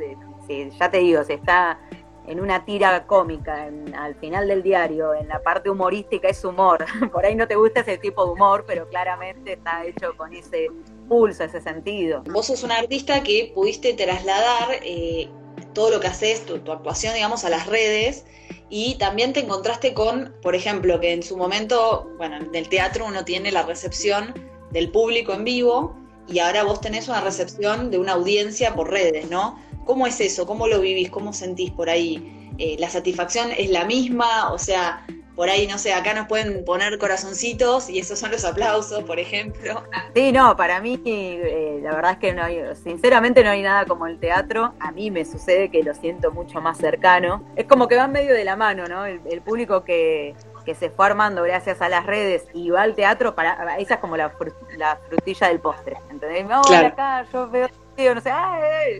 eh, 0.47 0.69
ya 0.79 0.89
te 0.89 0.99
digo, 0.99 1.23
si 1.23 1.33
está 1.33 1.79
en 2.27 2.39
una 2.39 2.63
tira 2.65 3.05
cómica, 3.07 3.69
al 3.97 4.15
final 4.15 4.47
del 4.47 4.61
diario, 4.61 5.13
en 5.13 5.27
la 5.27 5.41
parte 5.41 5.69
humorística 5.69 6.29
es 6.29 6.43
humor. 6.45 6.85
Por 7.11 7.25
ahí 7.25 7.35
no 7.35 7.47
te 7.47 7.55
gusta 7.55 7.81
ese 7.81 7.97
tipo 7.97 8.25
de 8.25 8.31
humor, 8.33 8.63
pero 8.67 8.87
claramente 8.87 9.53
está 9.53 9.85
hecho 9.85 10.15
con 10.15 10.33
ese 10.33 10.67
pulso, 11.07 11.43
ese 11.43 11.61
sentido. 11.61 12.23
Vos 12.31 12.47
sos 12.47 12.63
un 12.63 12.71
artista 12.71 13.23
que 13.23 13.51
pudiste 13.53 13.93
trasladar 13.93 14.79
eh, 14.83 15.29
todo 15.73 15.91
lo 15.91 15.99
que 15.99 16.07
haces, 16.07 16.45
tu, 16.45 16.55
actuación, 16.71 17.13
digamos, 17.15 17.43
a 17.43 17.49
las 17.49 17.67
redes. 17.67 18.25
Y 18.73 18.95
también 18.95 19.33
te 19.33 19.41
encontraste 19.41 19.93
con, 19.93 20.33
por 20.41 20.55
ejemplo, 20.55 20.97
que 21.01 21.11
en 21.11 21.21
su 21.21 21.35
momento, 21.35 22.09
bueno, 22.17 22.37
en 22.37 22.55
el 22.55 22.69
teatro 22.69 23.05
uno 23.05 23.25
tiene 23.25 23.51
la 23.51 23.63
recepción 23.63 24.33
del 24.71 24.89
público 24.89 25.33
en 25.33 25.43
vivo 25.43 25.95
y 26.25 26.39
ahora 26.39 26.63
vos 26.63 26.79
tenés 26.79 27.09
una 27.09 27.19
recepción 27.19 27.91
de 27.91 27.97
una 27.97 28.13
audiencia 28.13 28.73
por 28.73 28.89
redes, 28.89 29.29
¿no? 29.29 29.59
¿Cómo 29.85 30.07
es 30.07 30.21
eso? 30.21 30.47
¿Cómo 30.47 30.67
lo 30.67 30.79
vivís? 30.79 31.09
¿Cómo 31.09 31.33
sentís 31.33 31.69
por 31.71 31.89
ahí? 31.89 32.49
Eh, 32.57 32.77
¿La 32.79 32.89
satisfacción 32.89 33.51
es 33.57 33.69
la 33.69 33.83
misma? 33.83 34.53
O 34.53 34.57
sea, 34.57 35.05
por 35.41 35.49
ahí, 35.49 35.65
no 35.65 35.79
sé, 35.79 35.91
acá 35.91 36.13
nos 36.13 36.27
pueden 36.27 36.63
poner 36.63 36.99
corazoncitos 36.99 37.89
y 37.89 37.97
esos 37.97 38.19
son 38.19 38.29
los 38.29 38.45
aplausos, 38.45 39.03
por 39.05 39.17
ejemplo. 39.17 39.83
Sí, 40.13 40.31
no, 40.31 40.55
para 40.55 40.79
mí 40.79 41.01
eh, 41.03 41.79
la 41.81 41.95
verdad 41.95 42.11
es 42.11 42.17
que 42.19 42.31
no 42.31 42.43
hay, 42.43 42.61
sinceramente 42.75 43.43
no 43.43 43.49
hay 43.49 43.63
nada 43.63 43.85
como 43.85 44.05
el 44.05 44.19
teatro. 44.19 44.75
A 44.79 44.91
mí 44.91 45.09
me 45.09 45.25
sucede 45.25 45.71
que 45.71 45.81
lo 45.81 45.95
siento 45.95 46.31
mucho 46.31 46.61
más 46.61 46.77
cercano. 46.77 47.43
Es 47.55 47.65
como 47.65 47.87
que 47.87 47.95
va 47.95 48.03
en 48.03 48.11
medio 48.11 48.35
de 48.35 48.43
la 48.43 48.55
mano, 48.55 48.85
¿no? 48.85 49.03
El, 49.03 49.41
público 49.41 49.83
que, 49.83 50.35
se 50.77 50.91
fue 50.91 51.07
armando 51.07 51.41
gracias 51.41 51.81
a 51.81 51.89
las 51.89 52.05
redes 52.05 52.45
y 52.53 52.69
va 52.69 52.83
al 52.83 52.93
teatro, 52.93 53.33
para 53.33 53.79
esa 53.79 53.95
es 53.95 53.99
como 53.99 54.17
la, 54.17 54.29
frutilla 54.29 55.47
del 55.47 55.59
postre. 55.59 55.97
¿Entendés? 56.11 56.45
acá, 56.51 57.25
yo 57.33 57.49
veo, 57.49 57.67
no 58.13 58.21
sé, 58.21 58.31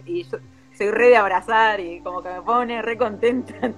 y 0.08 0.24
yo, 0.24 0.40
soy 0.82 0.90
re 0.90 1.10
de 1.10 1.18
abrazar 1.18 1.80
y 1.80 2.02
como 2.02 2.24
que 2.24 2.30
me 2.30 2.42
pone 2.42 2.82
re 2.82 2.98
contenta. 2.98 3.54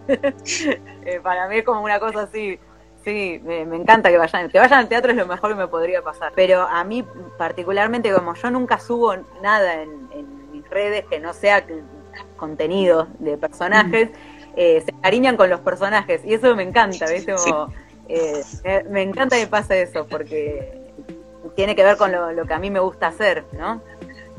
Eh, 1.05 1.19
para 1.21 1.49
mí 1.49 1.57
es 1.57 1.65
como 1.65 1.81
una 1.81 1.99
cosa 1.99 2.21
así. 2.21 2.57
Sí, 3.03 3.41
me, 3.43 3.59
encanta 3.61 4.09
que 4.09 4.17
vayan. 4.17 4.49
Que 4.49 4.57
vayan 4.57 4.79
al 4.79 4.87
teatro 4.87 5.11
es 5.11 5.17
lo 5.17 5.25
mejor 5.25 5.49
que 5.49 5.55
me 5.55 5.67
podría 5.67 6.01
pasar. 6.01 6.31
Pero 6.33 6.61
a 6.61 6.81
mí, 6.85 7.05
particularmente, 7.37 8.13
como 8.13 8.33
yo 8.33 8.49
nunca 8.49 8.79
subo 8.79 9.13
nada 9.41 9.81
en, 9.81 10.07
mis 10.53 10.67
redes 10.69 11.03
que 11.09 11.19
no 11.19 11.33
sea 11.33 11.65
contenido 12.37 13.09
de 13.19 13.37
personajes, 13.37 14.11
eh, 14.55 14.81
se 14.85 14.93
cariñan 15.01 15.35
con 15.35 15.49
los 15.49 15.59
personajes. 15.59 16.23
Y 16.23 16.35
eso 16.35 16.55
me 16.55 16.63
encanta, 16.63 17.05
¿viste? 17.11 17.35
Eh, 18.07 18.43
me, 18.89 19.01
encanta 19.01 19.35
que 19.35 19.47
pase 19.47 19.81
eso, 19.81 20.07
porque 20.07 20.81
tiene 21.57 21.75
que 21.75 21.83
ver 21.83 21.97
con 21.97 22.13
lo, 22.13 22.31
lo 22.31 22.45
que 22.45 22.53
a 22.53 22.59
mí 22.59 22.71
me 22.71 22.79
gusta 22.79 23.07
hacer, 23.07 23.43
¿no? 23.51 23.81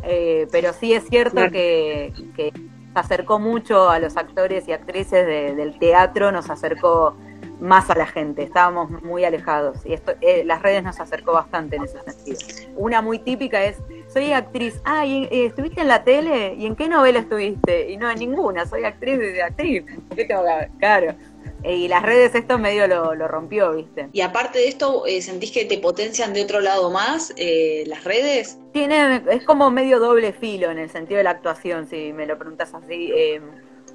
Eh, 0.06 0.46
pero 0.52 0.72
sí 0.72 0.92
es 0.92 1.04
cierto 1.08 1.50
que, 1.50 2.12
que, 2.36 2.52
acercó 2.94 3.40
mucho 3.40 3.90
a 3.90 3.98
los 3.98 4.16
actores 4.16 4.68
y 4.68 4.72
actrices 4.72 5.26
del 5.26 5.78
teatro, 5.80 6.30
nos 6.30 6.48
acercó 6.48 7.16
más 7.60 7.88
a 7.90 7.94
la 7.94 8.06
gente, 8.06 8.42
estábamos 8.42 8.90
muy 9.02 9.24
alejados 9.24 9.84
y 9.84 9.94
esto, 9.94 10.12
eh, 10.20 10.44
las 10.44 10.62
redes 10.62 10.82
nos 10.82 11.00
acercó 11.00 11.32
bastante 11.32 11.76
en 11.76 11.84
ese 11.84 12.00
sentido. 12.02 12.38
Una 12.76 13.00
muy 13.02 13.18
típica 13.18 13.64
es, 13.64 13.78
soy 14.12 14.32
actriz, 14.32 14.80
ah, 14.84 15.06
¿y, 15.06 15.24
eh, 15.24 15.46
¿estuviste 15.46 15.80
en 15.80 15.88
la 15.88 16.04
tele? 16.04 16.54
¿Y 16.54 16.66
en 16.66 16.76
qué 16.76 16.88
novela 16.88 17.20
estuviste? 17.20 17.90
Y 17.90 17.96
no, 17.96 18.10
en 18.10 18.18
ninguna, 18.18 18.66
soy 18.66 18.84
actriz 18.84 19.18
de 19.18 19.42
actriz, 19.42 19.84
qué 20.14 20.24
tengo 20.24 20.42
que 20.44 20.68
Claro. 20.78 21.14
Eh, 21.64 21.76
y 21.76 21.88
las 21.88 22.02
redes 22.02 22.34
esto 22.34 22.58
medio 22.58 22.86
lo, 22.86 23.26
rompió, 23.26 23.72
¿viste? 23.72 24.08
Y 24.12 24.20
aparte 24.20 24.58
de 24.58 24.68
esto, 24.68 25.06
eh, 25.06 25.22
¿sentís 25.22 25.50
que 25.50 25.64
te 25.64 25.78
potencian 25.78 26.34
de 26.34 26.42
otro 26.42 26.60
lado 26.60 26.90
más 26.90 27.32
eh, 27.38 27.84
las 27.86 28.04
redes? 28.04 28.58
Tiene, 28.72 29.22
es 29.30 29.44
como 29.44 29.70
medio 29.70 29.98
doble 29.98 30.34
filo 30.34 30.70
en 30.70 30.78
el 30.78 30.90
sentido 30.90 31.18
de 31.18 31.24
la 31.24 31.30
actuación, 31.30 31.88
si 31.88 32.12
me 32.12 32.26
lo 32.26 32.36
preguntas 32.36 32.74
así. 32.74 33.10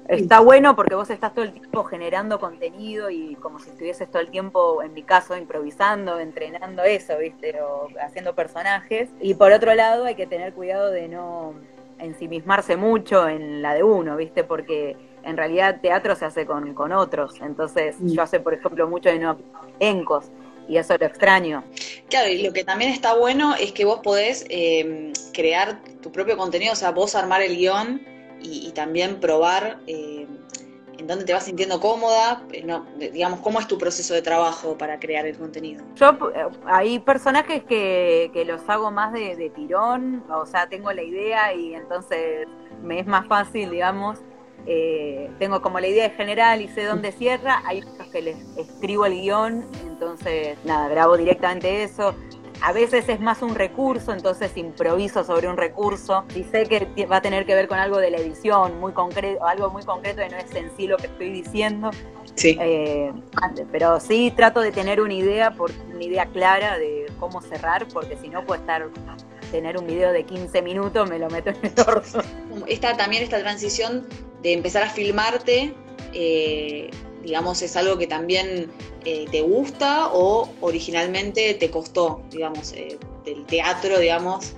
está 0.08 0.40
bueno 0.40 0.74
porque 0.74 0.96
vos 0.96 1.10
estás 1.10 1.32
todo 1.32 1.44
el 1.44 1.52
tiempo 1.52 1.84
generando 1.84 2.40
contenido 2.40 3.08
y 3.08 3.36
como 3.36 3.60
si 3.60 3.70
estuvieses 3.70 4.10
todo 4.10 4.20
el 4.20 4.30
tiempo, 4.30 4.82
en 4.82 4.92
mi 4.92 5.04
caso, 5.04 5.36
improvisando, 5.36 6.18
entrenando 6.18 6.82
eso, 6.82 7.18
¿viste? 7.18 7.62
O 7.62 7.86
haciendo 8.04 8.34
personajes. 8.34 9.10
Y 9.20 9.34
por 9.34 9.52
otro 9.52 9.72
lado, 9.76 10.06
hay 10.06 10.16
que 10.16 10.26
tener 10.26 10.54
cuidado 10.54 10.90
de 10.90 11.06
no 11.06 11.54
ensimismarse 12.00 12.76
mucho 12.76 13.28
en 13.28 13.62
la 13.62 13.74
de 13.74 13.84
uno, 13.84 14.16
¿viste? 14.16 14.42
Porque 14.42 14.96
en 15.22 15.36
realidad 15.36 15.80
teatro 15.80 16.14
se 16.16 16.24
hace 16.24 16.46
con, 16.46 16.74
con 16.74 16.92
otros. 16.92 17.40
Entonces 17.40 17.96
mm. 17.98 18.08
yo 18.08 18.22
hace, 18.22 18.40
por 18.40 18.54
ejemplo, 18.54 18.88
mucho 18.88 19.08
de 19.08 19.18
no 19.18 19.38
encos 19.78 20.30
y 20.68 20.76
eso 20.76 20.96
lo 20.96 21.06
extraño. 21.06 21.64
Claro, 22.08 22.28
y 22.28 22.42
lo 22.42 22.52
que 22.52 22.64
también 22.64 22.92
está 22.92 23.14
bueno 23.14 23.54
es 23.56 23.72
que 23.72 23.84
vos 23.84 24.00
podés 24.02 24.46
eh, 24.48 25.12
crear 25.32 25.82
tu 26.00 26.12
propio 26.12 26.36
contenido, 26.36 26.72
o 26.72 26.76
sea, 26.76 26.92
vos 26.92 27.14
armar 27.14 27.42
el 27.42 27.56
guion 27.56 28.00
y, 28.42 28.70
también 28.72 29.20
probar 29.20 29.80
eh, 29.86 30.26
en 31.00 31.06
dónde 31.06 31.24
te 31.24 31.32
vas 31.32 31.44
sintiendo 31.44 31.80
cómoda, 31.80 32.42
eh, 32.52 32.62
no, 32.62 32.86
digamos, 32.96 33.40
cómo 33.40 33.58
es 33.58 33.66
tu 33.66 33.78
proceso 33.78 34.14
de 34.14 34.22
trabajo 34.22 34.76
para 34.78 35.00
crear 35.00 35.26
el 35.26 35.36
contenido. 35.36 35.84
Yo, 35.96 36.10
eh, 36.34 36.46
hay 36.66 36.98
personajes 37.00 37.64
que, 37.64 38.30
que 38.32 38.44
los 38.44 38.60
hago 38.68 38.90
más 38.90 39.12
de, 39.12 39.34
de 39.34 39.50
tirón, 39.50 40.24
o 40.30 40.46
sea, 40.46 40.68
tengo 40.68 40.92
la 40.92 41.02
idea 41.02 41.54
y 41.54 41.74
entonces 41.74 42.46
me 42.82 43.00
es 43.00 43.06
más 43.06 43.26
fácil, 43.26 43.70
digamos, 43.70 44.20
eh, 44.66 45.30
tengo 45.38 45.62
como 45.62 45.80
la 45.80 45.88
idea 45.88 46.10
general 46.10 46.60
y 46.60 46.68
sé 46.68 46.84
dónde 46.84 47.12
cierra, 47.12 47.62
hay 47.66 47.82
otros 47.82 48.08
que 48.08 48.22
les 48.22 48.36
escribo 48.56 49.06
el 49.06 49.20
guion, 49.20 49.64
entonces 49.86 50.58
nada, 50.64 50.88
grabo 50.88 51.16
directamente 51.16 51.82
eso. 51.82 52.14
A 52.62 52.72
veces 52.72 53.08
es 53.08 53.20
más 53.20 53.40
un 53.40 53.54
recurso, 53.54 54.12
entonces 54.12 54.54
improviso 54.56 55.24
sobre 55.24 55.48
un 55.48 55.56
recurso. 55.56 56.24
Y 56.36 56.44
sé 56.44 56.64
que 56.66 57.06
va 57.06 57.16
a 57.16 57.22
tener 57.22 57.46
que 57.46 57.54
ver 57.54 57.68
con 57.68 57.78
algo 57.78 57.96
de 57.98 58.10
la 58.10 58.18
edición, 58.18 58.78
muy 58.80 58.92
concreto, 58.92 59.46
algo 59.46 59.70
muy 59.70 59.82
concreto 59.82 60.22
y 60.22 60.28
no 60.28 60.36
es 60.36 60.54
en 60.54 60.70
sí 60.76 60.86
lo 60.86 60.98
que 60.98 61.06
estoy 61.06 61.30
diciendo. 61.30 61.90
Sí. 62.34 62.58
Eh, 62.60 63.12
pero 63.72 63.98
sí 63.98 64.30
trato 64.36 64.60
de 64.60 64.72
tener 64.72 65.00
una 65.00 65.14
idea, 65.14 65.52
por, 65.52 65.70
una 65.92 66.04
idea 66.04 66.26
clara 66.26 66.78
de 66.78 67.06
cómo 67.18 67.40
cerrar, 67.40 67.88
porque 67.88 68.18
si 68.18 68.28
no 68.28 68.44
puede 68.44 68.60
estar 68.60 68.86
tener 69.50 69.78
un 69.78 69.86
video 69.86 70.12
de 70.12 70.24
15 70.24 70.62
minutos, 70.62 71.08
me 71.08 71.18
lo 71.18 71.28
meto 71.30 71.50
en 71.50 71.56
el 71.62 71.72
orto. 71.86 72.22
Esta, 72.66 72.96
también 72.96 73.22
esta 73.22 73.40
transición 73.40 74.06
de 74.42 74.52
empezar 74.52 74.82
a 74.82 74.90
filmarte, 74.90 75.74
eh, 76.12 76.90
digamos, 77.22 77.62
es 77.62 77.76
algo 77.76 77.98
que 77.98 78.06
también 78.06 78.70
eh, 79.04 79.26
te 79.30 79.42
gusta 79.42 80.08
o 80.12 80.48
originalmente 80.60 81.54
te 81.54 81.70
costó, 81.70 82.22
digamos, 82.30 82.72
eh, 82.72 82.98
del 83.24 83.44
teatro, 83.46 83.98
digamos, 83.98 84.54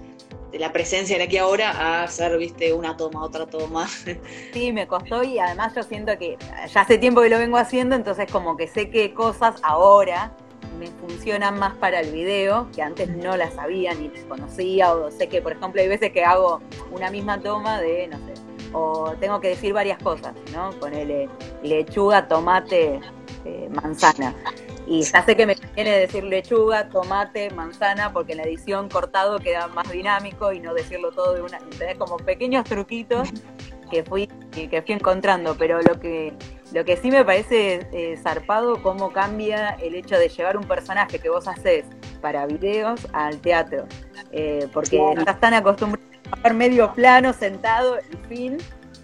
de 0.53 0.59
la 0.59 0.73
presencia 0.73 1.17
de 1.17 1.25
aquí 1.25 1.39
ahora 1.39 1.71
a 1.71 2.03
hacer, 2.05 2.37
viste, 2.37 2.73
una 2.73 2.97
toma, 2.97 3.25
otra 3.25 3.47
toma. 3.47 3.89
Sí, 4.53 4.73
me 4.73 4.87
costó 4.87 5.25
y 5.25 5.39
además 5.39 5.75
yo 5.75 5.83
siento 5.83 6.17
que 6.19 6.37
ya 6.73 6.83
hace 6.83 6.99
tiempo 6.99 7.23
que 7.23 7.31
lo 7.31 7.39
vengo 7.39 7.57
haciendo, 7.57 7.97
entonces 7.97 8.31
como 8.31 8.57
que 8.57 8.69
sé 8.69 8.91
qué 8.91 9.15
cosas 9.15 9.57
ahora 9.63 10.37
me 10.79 10.87
funcionan 10.87 11.59
más 11.59 11.75
para 11.77 12.01
el 12.01 12.13
video, 12.13 12.69
que 12.75 12.83
antes 12.83 13.09
no 13.09 13.37
las 13.37 13.55
sabía 13.55 13.95
ni 13.95 14.09
las 14.09 14.25
conocía, 14.25 14.93
o 14.93 15.11
sé 15.11 15.29
que, 15.29 15.41
por 15.41 15.53
ejemplo, 15.53 15.81
hay 15.81 15.89
veces 15.89 16.13
que 16.13 16.25
hago 16.25 16.61
una 16.91 17.11
misma 17.11 17.41
toma 17.41 17.81
de, 17.81 18.09
no 18.09 18.19
sé, 18.19 18.35
o 18.73 19.13
tengo 19.21 19.41
que 19.41 19.49
decir 19.49 19.73
varias 19.73 19.99
cosas, 20.03 20.35
¿no? 20.53 20.71
Ponele 20.81 21.29
lechuga, 21.63 22.29
tomate, 22.29 23.01
eh, 23.45 23.69
manzana. 23.71 24.35
Y 24.87 25.03
ya 25.03 25.25
sé 25.25 25.37
que 25.37 25.47
me 25.47 25.57
viene 25.75 25.91
decir 25.91 26.25
lechuga, 26.25 26.89
tomate, 26.89 27.51
manzana, 27.51 28.13
porque 28.13 28.33
en 28.33 28.39
la 28.39 28.45
edición 28.45 28.89
cortado 28.89 29.39
queda 29.39 29.69
más 29.69 29.91
dinámico 29.91 30.53
y 30.53 30.61
no 30.61 30.75
decirlo 30.75 31.13
todo 31.13 31.35
de 31.35 31.43
una. 31.43 31.59
Entonces, 31.59 31.97
como 31.97 32.17
pequeños 32.17 32.65
truquitos 32.65 33.31
que 33.91 34.03
fui, 34.03 34.27
que 34.51 34.83
fui 34.83 34.95
encontrando, 34.95 35.57
pero 35.57 35.81
lo 35.83 36.01
que, 36.01 36.33
lo 36.73 36.85
que 36.85 36.97
sí 36.97 37.11
me 37.11 37.25
parece 37.25 37.87
eh, 37.93 38.17
zarpado, 38.17 38.83
cómo 38.83 39.13
cambia 39.13 39.71
el 39.81 39.95
hecho 39.95 40.17
de 40.17 40.29
llevar 40.29 40.57
un 40.57 40.65
personaje 40.65 41.19
que 41.19 41.29
vos 41.29 41.47
haces 41.47 41.85
para 42.21 42.47
videos 42.47 43.07
al 43.13 43.39
teatro. 43.39 43.87
Eh, 44.33 44.67
porque 44.73 44.99
estás 45.17 45.39
tan 45.41 45.53
acostumbrado 45.55 46.02
medio 46.55 46.93
plano, 46.95 47.33
sentado, 47.33 47.99
y 47.99 48.29
fin. 48.29 48.59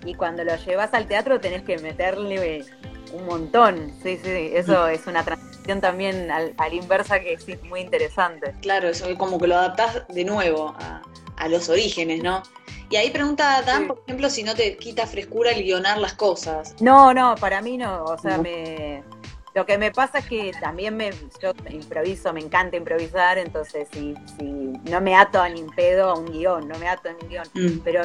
Y 0.05 0.15
cuando 0.15 0.45
lo 0.45 0.57
llevas 0.57 0.95
al 0.95 1.07
teatro 1.07 1.41
tenés 1.41 1.63
que 1.63 1.79
meterle 1.79 2.65
un 3.13 3.27
montón. 3.27 3.93
Sí, 4.03 4.19
sí, 4.23 4.51
eso 4.53 4.87
es 4.89 5.07
una 5.07 5.25
transición 5.25 5.81
también 5.81 6.31
al, 6.31 6.55
inversa 6.73 7.21
que 7.21 7.35
es 7.35 7.63
muy 7.65 7.81
interesante. 7.81 8.55
Claro, 8.61 8.89
eso 8.89 9.07
es 9.07 9.17
como 9.17 9.39
que 9.39 9.47
lo 9.47 9.57
adaptás 9.57 10.07
de 10.09 10.25
nuevo 10.25 10.75
a, 10.79 11.03
los 11.49 11.69
orígenes, 11.69 12.23
¿no? 12.23 12.43
Y 12.91 12.97
ahí 12.97 13.11
pregunta 13.11 13.63
Dan, 13.63 13.87
por 13.87 14.03
ejemplo, 14.05 14.29
si 14.29 14.43
no 14.43 14.55
te 14.55 14.77
quita 14.77 15.07
frescura 15.07 15.53
el 15.53 15.63
guionar 15.63 15.99
las 15.99 16.15
cosas. 16.15 16.75
No, 16.81 17.15
no, 17.15 17.37
para 17.37 17.63
mí 17.63 17.77
no. 17.77 18.05
O 18.05 18.19
sea, 18.19 18.39
me 18.39 19.05
lo 19.59 19.67
que 19.67 19.77
me 19.77 19.91
pasa 19.91 20.19
es 20.19 20.27
que 20.27 20.53
también 20.61 20.97
me, 20.97 21.11
yo 21.43 21.53
improviso, 21.69 22.33
me 22.33 22.39
encanta 22.39 22.77
improvisar, 22.77 23.39
entonces 23.39 23.89
si, 23.93 24.15
si 24.39 24.45
no 24.45 25.01
me 25.01 25.17
ato 25.17 25.43
a 25.43 25.49
ni 25.49 25.65
pedo 25.75 26.11
a 26.11 26.15
un 26.17 26.27
guion, 26.27 26.69
no 26.69 26.79
me 26.79 26.87
ato 26.89 27.09
a 27.09 27.13
un 27.21 27.29
guion, 27.29 27.45
mm. 27.55 27.81
pero 27.83 28.03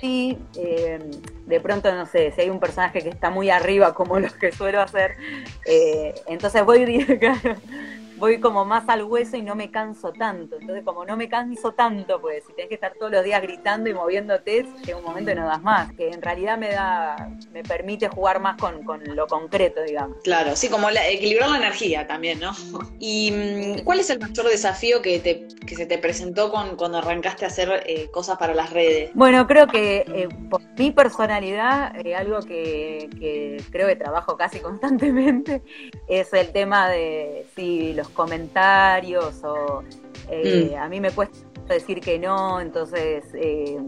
sí, 0.00 0.38
eh, 0.56 0.98
de 1.44 1.60
pronto, 1.60 1.94
no 1.94 2.06
sé, 2.06 2.32
si 2.32 2.40
hay 2.40 2.48
un 2.48 2.60
personaje 2.60 3.02
que 3.02 3.10
está 3.10 3.28
muy 3.28 3.50
arriba 3.50 3.92
como 3.92 4.18
lo 4.20 4.32
que 4.38 4.52
suelo 4.52 4.80
hacer, 4.80 5.18
eh, 5.66 6.14
entonces 6.26 6.64
voy, 6.64 6.80
voy 8.20 8.38
como 8.38 8.64
más 8.64 8.88
al 8.88 9.02
hueso 9.02 9.36
y 9.36 9.42
no 9.42 9.54
me 9.56 9.70
canso 9.70 10.12
tanto. 10.12 10.56
Entonces, 10.60 10.84
como 10.84 11.04
no 11.04 11.16
me 11.16 11.28
canso 11.28 11.72
tanto, 11.72 12.20
pues 12.20 12.44
si 12.46 12.52
tenés 12.52 12.68
que 12.68 12.74
estar 12.74 12.92
todos 12.98 13.10
los 13.10 13.24
días 13.24 13.40
gritando 13.42 13.88
y 13.88 13.94
moviéndote, 13.94 14.66
llega 14.84 14.98
un 14.98 15.04
momento 15.04 15.30
y 15.30 15.34
no 15.34 15.46
das 15.46 15.62
más. 15.62 15.92
Que 15.94 16.10
en 16.10 16.20
realidad 16.20 16.58
me 16.58 16.70
da, 16.70 17.30
me 17.50 17.62
permite 17.62 18.08
jugar 18.08 18.40
más 18.40 18.56
con, 18.58 18.84
lo 19.16 19.26
concreto, 19.26 19.82
digamos. 19.82 20.18
Claro, 20.22 20.54
sí, 20.54 20.68
como 20.68 20.88
equilibrar 20.90 21.48
la 21.48 21.56
energía 21.56 22.06
también, 22.06 22.38
¿no? 22.40 22.52
¿Y 22.98 23.32
mm, 23.32 23.84
cuál 23.84 24.00
es 24.00 24.10
el 24.10 24.20
mayor 24.20 24.48
desafío 24.48 25.00
que, 25.00 25.18
te, 25.18 25.48
que 25.66 25.74
se 25.74 25.86
te 25.86 25.96
presentó 25.96 26.50
con, 26.50 26.76
cuando 26.76 26.98
arrancaste 26.98 27.46
a 27.46 27.48
hacer 27.48 27.84
eh, 27.86 28.10
cosas 28.10 28.36
para 28.36 28.54
las 28.54 28.70
redes? 28.70 29.10
Bueno, 29.14 29.46
creo 29.46 29.66
que 29.66 30.04
eh, 30.06 30.28
por 30.50 30.60
mi 30.76 30.90
personalidad, 30.90 31.94
eh, 32.04 32.14
algo 32.14 32.40
que, 32.40 33.08
que 33.18 33.62
creo 33.70 33.88
que 33.88 33.96
trabajo 33.96 34.36
casi 34.36 34.60
constantemente, 34.60 35.62
es 36.08 36.32
el 36.34 36.52
tema 36.52 36.90
de 36.90 37.46
si 37.56 37.94
los 37.94 38.09
comentarios 38.10 39.42
o 39.44 39.82
eh, 40.28 40.72
mm. 40.74 40.78
a 40.78 40.88
mí 40.88 41.00
me 41.00 41.10
cuesta 41.10 41.38
decir 41.68 42.00
que 42.00 42.18
no, 42.18 42.60
entonces, 42.60 43.24
eh, 43.34 43.78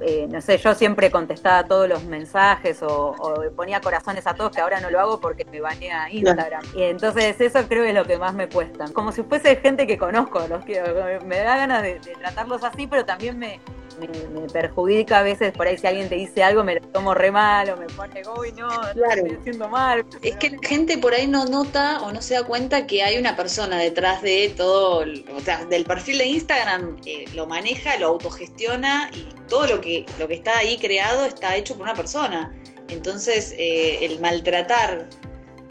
eh, 0.00 0.26
no 0.30 0.40
sé, 0.40 0.58
yo 0.58 0.74
siempre 0.74 1.10
contestaba 1.10 1.64
todos 1.64 1.88
los 1.88 2.04
mensajes 2.04 2.82
o, 2.82 3.14
ponía 3.56 3.80
corazones 3.80 4.26
a 4.26 4.34
todos, 4.34 4.52
que 4.52 4.60
ahora 4.60 4.80
no 4.80 4.90
lo 4.90 5.00
hago 5.00 5.20
porque 5.20 5.44
me 5.44 5.60
banea 5.60 6.10
Instagram. 6.10 6.62
Y 6.74 6.82
entonces 6.82 7.40
eso 7.40 7.60
creo 7.68 7.82
que 7.84 7.90
es 7.90 7.94
lo 7.94 8.04
que 8.04 8.18
más 8.18 8.34
me 8.34 8.48
cuesta. 8.48 8.86
Como 8.92 9.12
si 9.12 9.22
fuese 9.22 9.56
gente 9.56 9.86
que 9.86 9.98
conozco, 9.98 10.46
los 10.48 10.64
que 10.64 10.80
me 11.24 11.38
da 11.38 11.56
ganas 11.56 11.82
de 11.82 12.00
tratarlos 12.20 12.62
así, 12.62 12.86
pero 12.86 13.04
también 13.04 13.38
me, 13.38 13.60
me, 13.98 14.48
perjudica 14.48 15.20
a 15.20 15.22
veces 15.22 15.52
por 15.52 15.66
ahí 15.66 15.78
si 15.78 15.86
alguien 15.86 16.08
te 16.08 16.14
dice 16.14 16.42
algo 16.42 16.64
me 16.64 16.74
lo 16.76 16.80
tomo 16.80 17.14
re 17.14 17.30
mal 17.30 17.70
o 17.70 17.76
me 17.76 17.86
pone 17.86 18.22
uy 18.38 18.52
no, 18.52 18.68
estoy 18.88 19.36
haciendo 19.40 19.68
mal 19.68 20.04
es 20.22 20.36
que 20.36 20.50
la 20.50 20.58
gente 20.62 20.98
por 20.98 21.14
ahí 21.14 21.26
no 21.26 21.44
nota 21.46 22.02
o 22.02 22.12
no 22.12 22.22
se 22.22 22.34
da 22.34 22.44
cuenta 22.44 22.86
que 22.86 23.02
hay 23.02 23.18
una 23.18 23.36
persona 23.36 23.78
detrás 23.78 24.22
de 24.22 24.52
todo 24.56 25.04
o 25.34 25.40
sea 25.40 25.64
del 25.64 25.84
perfil 25.84 26.18
de 26.18 26.26
Instagram 26.26 26.96
eh, 27.06 27.24
lo 27.34 27.46
maneja 27.46 27.96
lo 27.98 28.08
autogestiona 28.08 29.10
y 29.12 29.34
todo 29.48 29.66
lo 29.66 29.80
que 29.80 30.06
lo 30.18 30.28
que 30.28 30.34
está 30.34 30.58
ahí 30.58 30.78
creado 30.78 31.24
está 31.24 31.56
hecho 31.56 31.74
por 31.74 31.84
una 31.84 31.94
persona. 31.94 32.52
Entonces 32.88 33.54
eh, 33.56 34.04
el 34.04 34.20
maltratar 34.20 35.08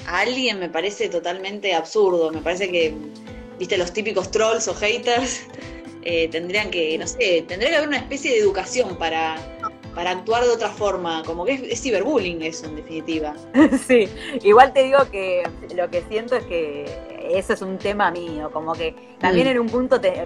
a 0.07 0.19
alguien 0.19 0.59
me 0.59 0.69
parece 0.69 1.09
totalmente 1.09 1.73
absurdo. 1.73 2.31
Me 2.31 2.41
parece 2.41 2.69
que 2.69 2.93
viste 3.59 3.77
los 3.77 3.93
típicos 3.93 4.31
trolls 4.31 4.67
o 4.67 4.73
haters 4.73 5.41
eh, 6.05 6.27
tendrían 6.29 6.69
que, 6.69 6.97
no 6.97 7.07
sé, 7.07 7.43
tendría 7.47 7.69
que 7.69 7.75
haber 7.77 7.87
una 7.87 7.97
especie 7.97 8.31
de 8.31 8.39
educación 8.39 8.97
para, 8.97 9.35
para 9.95 10.11
actuar 10.11 10.43
de 10.43 10.49
otra 10.49 10.69
forma, 10.69 11.23
como 11.25 11.45
que 11.45 11.53
es, 11.53 11.81
ciberbullying 11.81 12.41
eso 12.41 12.65
en 12.65 12.75
definitiva. 12.75 13.35
Sí, 13.87 14.07
igual 14.43 14.73
te 14.73 14.83
digo 14.83 14.99
que 15.11 15.43
lo 15.75 15.89
que 15.89 16.03
siento 16.09 16.35
es 16.35 16.43
que 16.45 16.85
eso 17.31 17.53
es 17.53 17.61
un 17.61 17.77
tema 17.77 18.11
mío, 18.11 18.49
como 18.51 18.73
que 18.73 18.95
también 19.19 19.47
mm. 19.47 19.51
en 19.51 19.59
un 19.59 19.67
punto 19.67 19.99
te, 19.99 20.25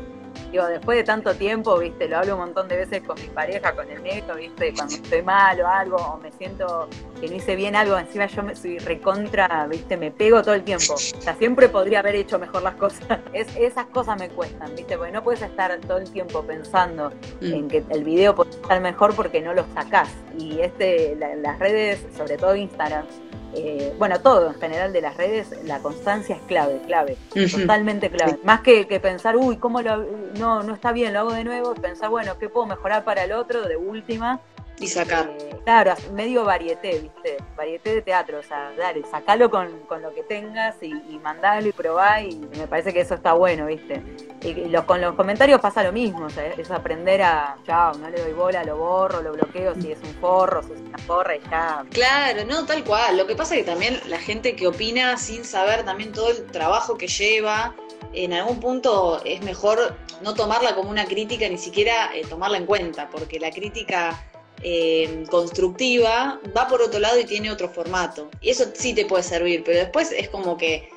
digo, 0.52 0.66
después 0.66 0.98
de 0.98 1.04
tanto 1.04 1.34
tiempo, 1.36 1.78
viste, 1.78 2.08
lo 2.08 2.18
hablo 2.18 2.36
un 2.36 2.42
montón 2.42 2.68
de 2.68 2.78
veces 2.78 3.02
con 3.04 3.20
mi 3.20 3.28
pareja, 3.28 3.74
con 3.74 3.90
el 3.90 4.02
negro, 4.02 4.36
viste, 4.36 4.74
cuando 4.74 4.96
estoy 4.96 5.22
mal 5.22 5.60
o 5.62 5.68
algo, 5.68 5.98
o 5.98 6.18
me 6.18 6.32
siento 6.32 6.88
que 7.20 7.28
no 7.28 7.36
hice 7.36 7.56
bien 7.56 7.76
algo, 7.76 7.98
encima 7.98 8.28
yo 8.28 8.44
me 8.44 8.56
soy 8.56 8.80
recontra, 8.80 9.68
viste, 9.70 9.98
me 9.98 10.12
pego 10.12 10.42
todo 10.42 10.54
el 10.56 10.64
tiempo. 10.64 10.94
O 10.94 10.98
sea, 10.98 11.36
siempre 11.36 11.70
podría 11.70 12.00
haber 12.00 12.16
hecho 12.16 12.40
mejor 12.40 12.64
las 12.64 12.76
cosas. 12.76 12.98
Es, 13.34 13.56
esas 13.56 13.86
cosas 13.88 14.18
me 14.20 14.30
cuestan, 14.30 14.74
viste, 14.76 14.98
porque 14.98 15.12
no 15.12 15.24
puedes 15.24 15.42
estar 15.42 15.78
todo 15.82 15.98
el 15.98 16.10
tiempo 16.10 16.42
pensando 16.44 17.12
mm. 17.42 17.54
en 17.54 17.68
que 17.68 17.84
el 17.90 18.04
video 18.04 18.34
puede 18.36 18.52
estar 18.52 18.80
mejor 18.82 19.16
porque 19.16 19.42
no 19.42 19.54
lo 19.54 19.66
sacás. 19.74 20.10
Y 20.38 20.60
este, 20.62 21.16
las 21.16 21.60
redes, 21.60 22.06
sobre 22.16 22.38
todo 22.38 22.56
Instagram, 22.56 23.06
eh, 23.54 23.94
bueno, 23.98 24.20
todo 24.20 24.48
en 24.48 24.60
general 24.60 24.94
de 24.94 25.02
las 25.02 25.18
redes, 25.18 25.50
la 25.64 25.80
constancia 25.80 26.36
es 26.36 26.42
clave, 26.44 26.82
clave, 26.86 27.18
totalmente 27.52 28.10
clave. 28.10 28.38
Más 28.44 28.62
que, 28.62 28.86
pensar, 29.02 29.36
uy, 29.36 29.58
¿cómo 29.58 29.82
lo, 29.82 30.06
no, 30.38 30.64
no 30.64 30.74
está 30.74 30.92
bien, 30.92 31.14
lo 31.14 31.20
hago 31.20 31.34
de 31.34 31.44
nuevo, 31.44 31.74
pensar, 31.76 32.10
bueno, 32.10 32.38
¿qué 32.38 32.50
puedo 32.50 32.66
mejorar 32.66 33.04
para 33.04 33.24
el 33.24 33.32
otro 33.32 33.68
de 33.68 33.76
última? 33.76 34.40
Y 34.80 34.88
sacar. 34.88 35.32
Eh, 35.40 35.58
claro, 35.64 35.96
medio 36.14 36.46
varieté, 36.46 37.00
¿viste? 37.00 37.38
Varieté 37.56 37.96
de 37.96 38.02
teatro, 38.04 38.40
o 38.40 38.44
sea, 38.44 38.72
dale, 38.78 39.04
sacalo 39.10 39.50
con, 39.50 39.72
lo 40.02 40.14
que 40.14 40.22
tengas 40.24 40.76
y, 40.82 40.92
y, 40.92 41.20
mandalo 41.24 41.68
y 41.68 41.72
probá 41.72 42.22
y 42.22 42.36
me 42.58 42.68
parece 42.68 42.94
que 42.94 43.02
eso 43.02 43.16
está 43.16 43.34
bueno, 43.34 43.66
¿viste? 43.66 44.04
Y 44.44 44.54
los, 44.66 44.84
con 44.84 45.02
los 45.02 45.16
comentarios 45.16 45.60
pasa 45.60 45.82
lo 45.84 45.92
mismo, 45.92 46.26
o 46.26 46.30
sea, 46.30 46.46
es 46.46 46.70
aprender 46.70 47.24
a, 47.24 47.58
chao, 47.66 47.94
no 47.96 48.08
le 48.10 48.22
doy 48.22 48.34
bola, 48.34 48.64
lo 48.64 48.78
borro, 48.78 49.22
lo 49.22 49.34
bloqueo 49.34 49.74
si 49.74 49.92
es 49.92 50.00
un 50.04 50.14
forro, 50.22 50.62
si 50.62 50.74
es 50.74 50.80
una 50.80 50.98
porra 51.08 51.36
y 51.36 51.42
ya. 51.50 51.84
Claro, 51.92 52.46
no, 52.46 52.66
tal 52.66 52.84
cual. 52.84 53.18
Lo 53.18 53.26
que 53.26 53.36
pasa 53.36 53.56
es 53.56 53.62
que 53.62 53.72
también 53.72 54.00
la 54.06 54.20
gente 54.20 54.56
que 54.56 54.68
opina 54.68 55.18
sin 55.18 55.44
saber 55.44 55.84
también 55.84 56.12
todo 56.12 56.30
el 56.30 56.46
trabajo 56.46 56.98
que 56.98 57.08
lleva, 57.08 57.74
en 58.14 58.34
algún 58.34 58.60
punto 58.60 59.22
es 59.26 59.42
mejor 59.44 59.96
no 60.22 60.34
tomarla 60.34 60.76
como 60.76 60.90
una 60.90 61.06
crítica, 61.06 61.48
ni 61.50 61.58
siquiera 61.58 62.12
eh, 62.16 62.24
tomarla 62.28 62.58
en 62.58 62.66
cuenta, 62.66 63.10
porque 63.10 63.40
la 63.40 63.52
crítica 63.52 64.24
eh, 64.64 65.24
constructiva, 65.30 66.40
va 66.56 66.68
por 66.68 66.82
otro 66.82 67.00
lado 67.00 67.20
y 67.20 67.26
tiene 67.26 67.52
otro 67.52 67.70
formato. 67.70 68.30
Y 68.42 68.50
eso 68.50 68.66
sí 68.74 68.94
te 68.94 69.06
puede 69.06 69.24
servir, 69.24 69.64
pero 69.64 69.80
después 69.80 70.12
es 70.12 70.30
como 70.30 70.58
que 70.58 70.90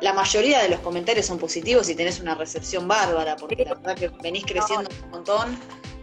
la 0.00 0.12
mayoría 0.12 0.62
de 0.62 0.68
los 0.68 0.80
comentarios 0.80 1.26
son 1.26 1.38
positivos 1.38 1.88
y 1.88 1.94
tenés 1.94 2.20
una 2.20 2.34
recepción 2.34 2.86
bárbara, 2.86 3.36
porque 3.36 3.64
la 3.64 3.74
verdad 3.74 3.96
que 3.96 4.08
venís 4.22 4.44
creciendo 4.44 4.88
un 5.04 5.10
montón. 5.10 5.58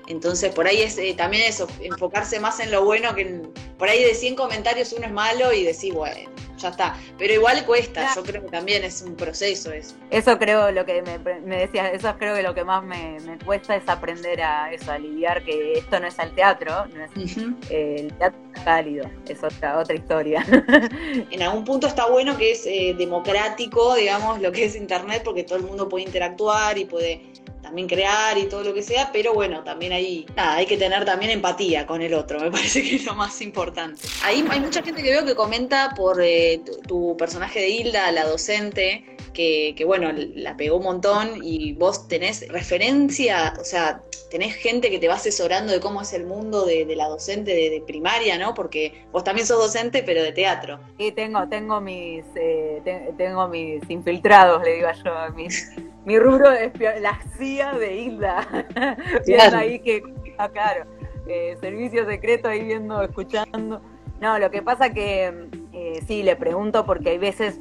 Entonces, 0.07 0.53
por 0.53 0.67
ahí 0.67 0.81
es 0.81 0.97
eh, 0.97 1.13
también 1.17 1.43
eso, 1.47 1.67
enfocarse 1.81 2.39
más 2.39 2.59
en 2.59 2.71
lo 2.71 2.83
bueno 2.85 3.15
que 3.15 3.41
por 3.77 3.89
ahí 3.89 4.03
de 4.03 4.13
100 4.13 4.35
comentarios 4.35 4.93
uno 4.93 5.05
es 5.05 5.12
malo 5.12 5.51
y 5.51 5.63
decís, 5.63 5.93
bueno, 5.93 6.31
ya 6.57 6.69
está. 6.69 6.95
Pero 7.17 7.33
igual 7.33 7.65
cuesta, 7.65 8.13
yo 8.15 8.24
creo 8.24 8.43
que 8.43 8.50
también 8.50 8.83
es 8.83 9.01
un 9.01 9.15
proceso 9.15 9.71
eso. 9.71 9.95
Eso 10.09 10.38
creo 10.38 10.71
lo 10.71 10.85
que 10.85 11.01
me, 11.01 11.17
me 11.19 11.57
decías, 11.57 11.91
eso 11.93 12.15
creo 12.17 12.35
que 12.35 12.43
lo 12.43 12.53
que 12.53 12.63
más 12.63 12.83
me, 12.83 13.17
cuesta 13.43 13.75
es 13.75 13.88
aprender 13.88 14.41
a 14.41 14.71
eso, 14.71 14.91
a 14.91 14.97
lidiar 14.97 15.43
que 15.43 15.74
esto 15.74 16.00
no 16.00 16.07
es 16.07 16.17
el 16.19 16.31
teatro, 16.33 16.85
no 16.88 17.03
es 17.03 17.38
eh, 17.69 17.95
el 18.00 18.13
teatro 18.13 18.39
cálido, 18.63 19.09
es 19.27 19.43
otra, 19.43 19.79
otra 19.79 19.95
historia. 19.95 20.45
en 21.31 21.41
algún 21.41 21.65
punto 21.65 21.88
está 21.88 22.07
bueno 22.07 22.38
que 22.38 22.51
es 22.51 22.65
eh, 22.65 22.95
democrático, 22.97 23.95
digamos, 23.95 24.41
lo 24.41 24.51
que 24.51 24.65
es 24.65 24.75
internet, 24.75 25.21
porque 25.25 25.43
todo 25.43 25.57
el 25.57 25.63
mundo 25.63 25.89
puede 25.89 26.05
interactuar 26.05 26.77
y 26.77 26.85
puede 26.85 27.21
también 27.65 27.88
crear 27.88 28.38
y 28.38 28.45
todo 28.45 28.63
lo 28.63 28.74
que 28.75 28.84
sea, 28.84 29.10
pero 29.12 29.34
bueno, 29.34 29.63
también 29.63 29.91
hay, 29.91 30.27
nada, 30.36 30.57
hay 30.57 30.67
que 30.67 30.77
tener 30.77 31.03
también 31.03 31.31
empatía 31.31 31.88
con 31.88 32.03
el 32.03 32.13
otro, 32.13 32.39
me 32.39 32.51
parece 32.51 32.84
que 32.84 32.98
es 32.98 33.05
lo 33.05 33.15
más 33.15 33.41
importante. 33.41 34.01
Ahí 34.24 34.45
hay 34.50 34.60
mucha 34.60 34.84
gente 34.84 35.01
que 35.01 35.10
veo 35.10 35.25
que 35.25 35.34
comenta 35.34 35.93
por 35.95 36.22
eh, 36.22 36.62
tu, 36.88 37.17
personaje 37.17 37.60
de 37.60 37.69
Hilda, 37.69 38.12
la 38.12 38.25
docente, 38.25 39.03
que, 39.34 39.84
bueno, 39.86 40.12
la 40.13 40.55
pegó 40.55 40.77
un 40.77 40.84
montón 40.84 41.43
y 41.43 41.74
vos 41.74 42.07
tenés 42.07 42.48
referencia, 42.48 43.53
o 43.60 43.65
sea, 43.65 44.01
tenés 44.29 44.53
gente 44.55 44.89
que 44.89 45.00
te 45.00 45.07
va 45.07 45.15
asesorando 45.15 45.74
de 45.74 45.79
cómo 45.79 46.01
es 46.01 46.13
el 46.13 46.25
mundo 46.25 46.65
de, 46.65 46.86
la 46.95 47.07
docente 47.07 47.53
de, 47.53 47.84
primaria, 47.86 48.38
¿no? 48.38 48.53
Porque 48.53 49.05
vos 49.12 49.24
también 49.24 49.45
sos 49.45 49.57
docente, 49.57 50.03
pero 50.03 50.24
de 50.24 50.31
teatro. 50.31 50.79
Sí, 50.98 51.12
tengo, 51.12 51.50
tengo 51.50 51.81
mis, 51.81 52.24
eh, 52.36 52.81
tengo 53.17 53.48
mis 53.50 53.81
infiltrados, 53.89 54.63
le 54.63 54.75
digo 54.75 54.88
yo, 55.03 55.34
mis 55.36 55.69
mi 56.05 56.19
rubro 56.19 56.51
es 56.51 56.71
la 57.01 57.19
CIA 57.38 57.74
de 57.74 57.95
Hilda. 57.95 58.47
Viendo 59.25 59.57
ahí 59.57 59.79
que, 59.79 60.03
ah, 60.38 60.50
claro, 60.50 60.85
eh, 61.27 61.57
servicio 61.59 62.05
secreto 62.05 62.47
ahí 62.47 62.63
viendo, 62.63 63.01
escuchando. 63.01 63.81
No, 64.21 64.39
lo 64.39 64.51
que 64.51 64.62
pasa 64.62 64.93
que 64.93 65.50
eh, 65.74 66.00
sí, 66.07 66.24
le 66.24 66.35
pregunto 66.35 66.85
porque 66.85 67.09
hay 67.12 67.17
veces 67.17 67.59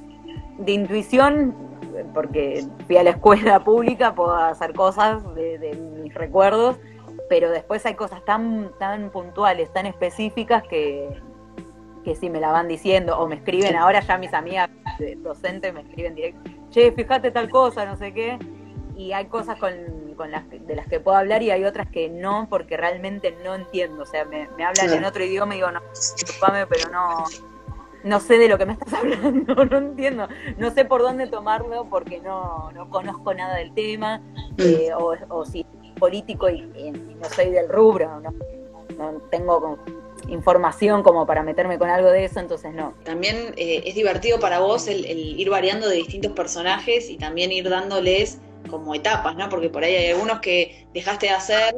de 0.58 0.72
intuición, 0.72 1.54
porque 2.12 2.64
fui 2.86 2.96
a 2.98 3.02
la 3.02 3.10
escuela 3.10 3.60
pública, 3.64 4.14
puedo 4.14 4.34
hacer 4.34 4.74
cosas 4.74 5.22
de, 5.34 5.74
mis 6.02 6.12
recuerdos, 6.12 6.78
pero 7.30 7.50
después 7.50 7.84
hay 7.86 7.94
cosas 7.94 8.22
tan, 8.26 8.70
tan 8.78 9.10
puntuales, 9.10 9.72
tan 9.72 9.86
específicas 9.86 10.62
que, 10.64 11.08
que 12.04 12.14
sí 12.14 12.28
me 12.28 12.40
la 12.40 12.52
van 12.52 12.68
diciendo 12.68 13.18
o 13.18 13.26
me 13.26 13.36
escriben. 13.36 13.74
Ahora 13.76 14.00
ya 14.00 14.18
mis 14.18 14.34
amigas 14.34 14.68
docentes 15.22 15.72
me 15.72 15.80
escriben 15.80 16.14
directo 16.14 16.50
che, 16.74 16.92
fíjate 16.92 17.30
tal 17.30 17.48
cosa, 17.48 17.86
no 17.86 17.96
sé 17.96 18.12
qué. 18.12 18.38
Y 18.96 19.12
hay 19.12 19.26
cosas 19.26 19.58
con, 19.58 19.72
las, 20.30 20.48
de 20.50 20.76
las 20.76 20.86
que 20.86 21.00
puedo 21.00 21.16
hablar 21.16 21.42
y 21.42 21.50
hay 21.50 21.64
otras 21.64 21.88
que 21.88 22.08
no, 22.08 22.48
porque 22.50 22.76
realmente 22.76 23.36
no 23.44 23.54
entiendo. 23.54 24.02
O 24.02 24.06
sea, 24.06 24.24
me, 24.24 24.48
hablan 24.64 24.92
en 24.92 25.04
otro 25.04 25.24
idioma 25.24 25.54
y 25.54 25.58
digo, 25.58 25.70
no, 25.70 25.80
disculpame, 25.92 26.66
pero 26.66 26.90
no, 26.90 27.24
no 28.02 28.20
sé 28.20 28.38
de 28.38 28.48
lo 28.48 28.58
que 28.58 28.66
me 28.66 28.72
estás 28.72 28.92
hablando, 28.94 29.64
no 29.64 29.78
entiendo. 29.78 30.28
No 30.58 30.70
sé 30.72 30.84
por 30.84 31.02
dónde 31.02 31.28
tomarlo 31.28 31.86
porque 31.88 32.20
no, 32.20 32.70
no 32.72 32.90
conozco 32.90 33.34
nada 33.34 33.56
del 33.56 33.72
tema, 33.74 34.18
mm. 34.18 34.54
eh, 34.58 34.90
o, 34.94 35.44
si 35.44 35.64
político 35.98 36.50
y, 36.50 36.62
no 36.90 37.28
soy 37.30 37.50
del 37.50 37.68
rubro, 37.68 38.20
no, 38.20 38.32
no 38.98 39.20
tengo 39.30 39.78
información 40.28 41.02
como 41.02 41.26
para 41.26 41.42
meterme 41.42 41.78
con 41.78 41.90
algo 41.90 42.10
de 42.10 42.24
eso, 42.24 42.40
entonces 42.40 42.74
no. 42.74 42.94
También 43.04 43.54
eh, 43.56 43.82
es 43.84 43.94
divertido 43.94 44.40
para 44.40 44.58
vos 44.58 44.88
el, 44.88 45.04
ir 45.06 45.50
variando 45.50 45.88
de 45.88 45.96
distintos 45.96 46.32
personajes 46.32 47.10
y 47.10 47.16
también 47.16 47.52
ir 47.52 47.68
dándoles 47.68 48.38
como 48.68 48.94
etapas, 48.94 49.36
¿no? 49.36 49.48
Porque 49.48 49.68
por 49.68 49.84
ahí 49.84 49.94
hay 49.94 50.10
algunos 50.12 50.40
que 50.40 50.86
dejaste 50.94 51.26
de 51.26 51.32
hacer, 51.32 51.74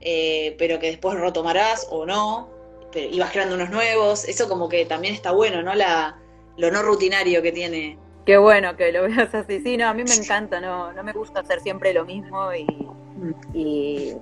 eh, 0.00 0.56
pero 0.58 0.78
que 0.78 0.88
después 0.88 1.18
retomarás 1.18 1.86
o 1.90 2.06
no, 2.06 2.48
pero, 2.92 3.08
y 3.14 3.18
vas 3.18 3.30
creando 3.30 3.54
unos 3.54 3.70
nuevos, 3.70 4.24
eso 4.24 4.48
como 4.48 4.68
que 4.68 4.84
también 4.86 5.14
está 5.14 5.32
bueno, 5.32 5.62
¿no? 5.62 5.74
La, 5.74 6.18
lo 6.56 6.70
no 6.70 6.82
rutinario 6.82 7.42
que 7.42 7.52
tiene. 7.52 7.98
Qué 8.24 8.38
bueno 8.38 8.76
que 8.76 8.92
lo 8.92 9.02
veas 9.02 9.34
así, 9.34 9.60
sí, 9.60 9.76
no, 9.76 9.88
a 9.88 9.94
mí 9.94 10.04
me 10.04 10.14
encanta, 10.14 10.60
no, 10.60 10.92
no 10.92 11.02
me 11.02 11.12
gusta 11.12 11.40
hacer 11.40 11.60
siempre 11.60 11.92
lo 11.92 12.04
mismo 12.04 12.52
y, 12.54 12.66
y 13.54 14.14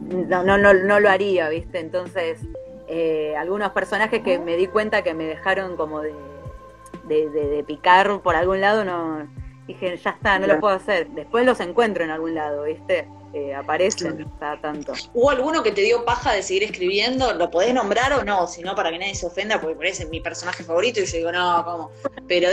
no, 0.00 0.42
no, 0.42 0.58
no, 0.58 0.74
no 0.74 1.00
lo 1.00 1.08
haría, 1.08 1.48
¿viste? 1.48 1.78
Entonces 1.78 2.40
eh, 2.88 3.34
algunos 3.36 3.70
personajes 3.72 4.22
que 4.22 4.38
me 4.38 4.56
di 4.56 4.66
cuenta 4.66 5.02
que 5.02 5.14
me 5.14 5.24
dejaron 5.24 5.76
como 5.76 6.00
de, 6.02 6.14
de, 7.08 7.64
picar 7.66 8.20
por 8.20 8.36
algún 8.36 8.60
lado, 8.60 8.84
no 8.84 9.26
dije, 9.66 9.96
ya 9.96 10.10
está, 10.10 10.38
no 10.38 10.46
lo 10.46 10.60
puedo 10.60 10.74
hacer. 10.74 11.08
Después 11.10 11.44
los 11.44 11.60
encuentro 11.60 12.04
en 12.04 12.10
algún 12.10 12.34
lado, 12.34 12.64
¿viste? 12.64 13.08
Eh, 13.32 13.54
aparecen 13.54 14.20
está 14.20 14.58
tanto. 14.60 14.92
¿Hubo 15.12 15.30
alguno 15.30 15.62
que 15.62 15.72
te 15.72 15.82
dio 15.82 16.04
paja 16.04 16.32
de 16.32 16.42
seguir 16.42 16.62
escribiendo? 16.62 17.34
¿Lo 17.34 17.50
podés 17.50 17.74
nombrar 17.74 18.12
o 18.14 18.24
no? 18.24 18.46
Si 18.46 18.62
no, 18.62 18.74
para 18.74 18.90
que 18.90 18.98
nadie 18.98 19.14
se 19.14 19.26
ofenda, 19.26 19.60
porque 19.60 19.76
parece 19.76 20.06
mi 20.06 20.20
personaje 20.20 20.64
favorito 20.64 21.00
y 21.00 21.06
yo 21.06 21.16
digo, 21.18 21.32
no, 21.32 21.64
¿cómo? 21.64 21.90
Pero 22.28 22.48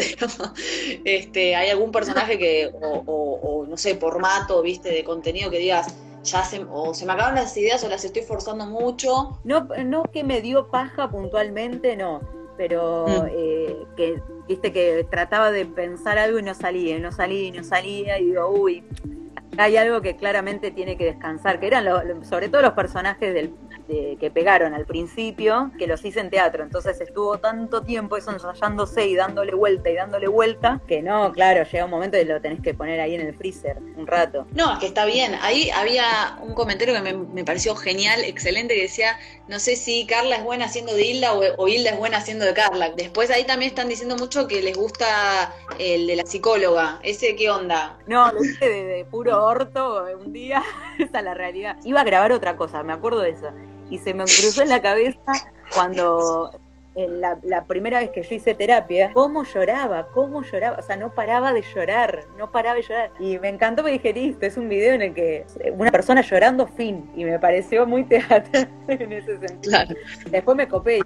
este, 1.06 1.56
¿hay 1.56 1.70
algún 1.70 1.92
personaje 1.92 2.38
que, 2.38 2.72
o, 2.82 3.04
o, 3.06 3.66
no 3.66 3.78
sé, 3.78 3.96
formato, 3.96 4.62
viste, 4.62 4.90
de 4.90 5.04
contenido 5.04 5.50
que 5.50 5.60
digas, 5.60 5.96
ya 6.24 6.44
se, 6.44 6.66
o 6.70 6.94
se 6.94 7.06
me 7.06 7.14
acaban 7.14 7.36
las 7.36 7.56
ideas 7.58 7.84
o 7.84 7.90
las 7.90 8.04
estoy 8.04 8.24
forzando 8.24 8.66
mucho. 8.66 9.40
No, 9.44 9.68
no 9.86 10.04
que 10.04 10.24
me 10.24 10.42
dio 10.42 10.70
paja 10.70 11.10
puntualmente, 11.10 11.96
no, 11.96 12.22
pero 12.58 13.06
mm. 13.08 13.28
eh, 13.32 13.78
que 13.96 14.22
viste 14.48 14.72
que 14.72 15.06
trataba 15.10 15.52
de 15.52 15.66
pensar 15.66 16.18
algo 16.18 16.40
y 16.40 16.44
no 16.44 16.54
salía, 16.54 16.98
y 16.98 17.00
no 17.00 17.12
salía 17.12 17.48
y 17.48 17.52
no 17.52 17.64
salía, 17.64 18.20
y 18.20 18.26
digo, 18.26 18.48
uy, 18.50 18.84
hay 19.58 19.78
algo 19.78 20.02
que 20.02 20.16
claramente 20.16 20.72
tiene 20.72 20.98
que 20.98 21.06
descansar, 21.06 21.60
que 21.60 21.68
eran 21.68 21.86
sobre 22.26 22.50
todo 22.50 22.62
los 22.62 22.74
personajes 22.74 23.34
del, 23.34 23.54
que 23.88 24.32
pegaron 24.34 24.74
al 24.74 24.86
principio, 24.86 25.72
que 25.78 25.88
los 25.88 26.04
hice 26.06 26.20
en 26.20 26.30
teatro. 26.30 26.64
Entonces 26.64 27.00
estuvo 27.02 27.38
tanto 27.38 27.84
tiempo 27.84 28.18
eso 28.18 28.32
ensayándose 28.32 29.08
y 29.08 29.16
dándole 29.16 29.54
vuelta 29.54 29.90
y 29.90 29.96
dándole 29.96 30.28
vuelta, 30.28 30.82
que 30.88 31.02
no, 31.02 31.32
claro, 31.32 31.64
llega 31.64 31.86
un 31.86 31.92
momento 31.92 32.18
y 32.18 32.26
lo 32.26 32.42
tenés 32.42 32.62
que 32.62 32.74
poner 32.74 33.00
ahí 33.00 33.16
en 33.16 33.22
el 33.22 33.34
freezer 33.36 33.78
un 33.96 34.08
rato. 34.08 34.48
No, 34.54 34.74
es 34.74 34.80
que 34.80 34.86
está 34.86 35.06
bien. 35.06 35.36
Ahí 35.42 35.70
había 35.72 36.38
un 36.42 36.54
comentario 36.54 36.94
que 36.94 37.14
me, 37.14 37.44
pareció 37.44 37.76
genial, 37.76 38.24
excelente, 38.24 38.76
que 38.76 38.84
decía, 38.84 39.20
no 39.48 39.60
sé 39.60 39.76
si 39.76 40.06
Carla 40.06 40.38
es 40.38 40.44
buena 40.44 40.66
haciendo 40.66 40.94
de 40.94 41.06
Hilda 41.06 41.34
o, 41.34 41.68
Hilda 41.68 41.92
es 41.92 41.98
buena 41.98 42.18
haciendo 42.18 42.46
de 42.46 42.54
Carla. 42.54 42.92
Después 42.96 43.30
ahí 43.30 43.44
también 43.44 43.70
están 43.70 43.90
diciendo 43.90 44.16
mucho 44.16 44.48
que 44.48 44.62
les 44.62 44.78
gusta 44.78 45.54
el 45.80 46.08
de 46.08 46.16
la 46.16 46.26
psicóloga. 46.26 47.00
¿Ese 47.04 47.36
qué 47.36 47.50
onda? 47.50 47.98
No, 48.08 48.32
lo 48.32 48.44
hice 48.44 48.70
de, 48.70 49.06
puro 49.06 49.44
orto 49.46 50.06
un 50.20 50.34
día, 50.34 50.64
esa 51.00 51.20
es 51.20 51.24
la 51.24 51.34
realidad. 51.34 51.78
Iba 51.84 52.02
a 52.02 52.04
grabar 52.04 52.32
otra 52.32 52.56
cosa, 52.56 52.84
me 52.84 52.94
acuerdo 52.94 53.20
de 53.20 53.32
eso 53.32 53.52
y 53.94 54.00
se 54.00 54.16
me 54.16 54.24
cruzó 54.24 54.64
en 54.64 54.70
la 54.70 54.82
cabeza 54.82 55.20
cuando 55.76 56.50
en 56.96 57.22
la, 57.22 57.66
primera 57.68 58.00
vez 58.00 58.10
que 58.10 58.24
yo 58.24 58.36
hice 58.36 58.56
terapia, 58.56 59.12
cómo 59.14 59.44
lloraba, 59.44 60.08
cómo 60.14 60.42
lloraba, 60.42 60.78
o 60.80 60.82
sea, 60.82 60.96
no 60.96 61.14
paraba 61.14 61.54
de 61.54 61.62
llorar, 61.62 62.26
no 62.38 62.52
paraba 62.52 62.76
de 62.76 62.82
llorar. 62.82 63.12
Y 63.20 63.38
me 63.38 63.50
encantó, 63.50 63.84
me 63.84 63.92
dije, 63.92 64.12
listo, 64.12 64.48
es 64.48 64.58
un 64.58 64.68
video 64.68 64.96
en 64.96 65.04
el 65.04 65.14
que 65.14 65.46
una 65.74 65.92
persona 65.92 66.22
llorando, 66.22 66.66
fin, 66.68 67.08
y 67.16 67.24
me 67.24 67.40
pareció 67.40 67.86
muy 67.86 68.04
teatral 68.04 68.68
en 68.88 69.12
ese 69.12 69.40
sentido. 69.40 69.80
Después 70.30 70.58
me 70.58 70.68
copé, 70.68 71.00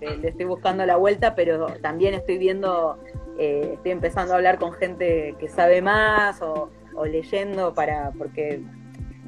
y 0.00 0.16
le 0.16 0.28
estoy 0.28 0.46
buscando 0.46 0.84
la 0.84 0.96
vuelta, 0.96 1.36
pero 1.36 1.66
también 1.80 2.14
estoy 2.14 2.38
viendo, 2.38 2.98
eh, 3.38 3.70
estoy 3.74 3.92
empezando 3.92 4.32
a 4.32 4.36
hablar 4.36 4.58
con 4.58 4.72
gente 4.72 5.36
que 5.38 5.48
sabe 5.48 5.80
más 5.80 6.42
o, 6.42 6.70
o 6.94 7.06
leyendo 7.06 7.72
para, 7.72 8.10
porque 8.18 8.62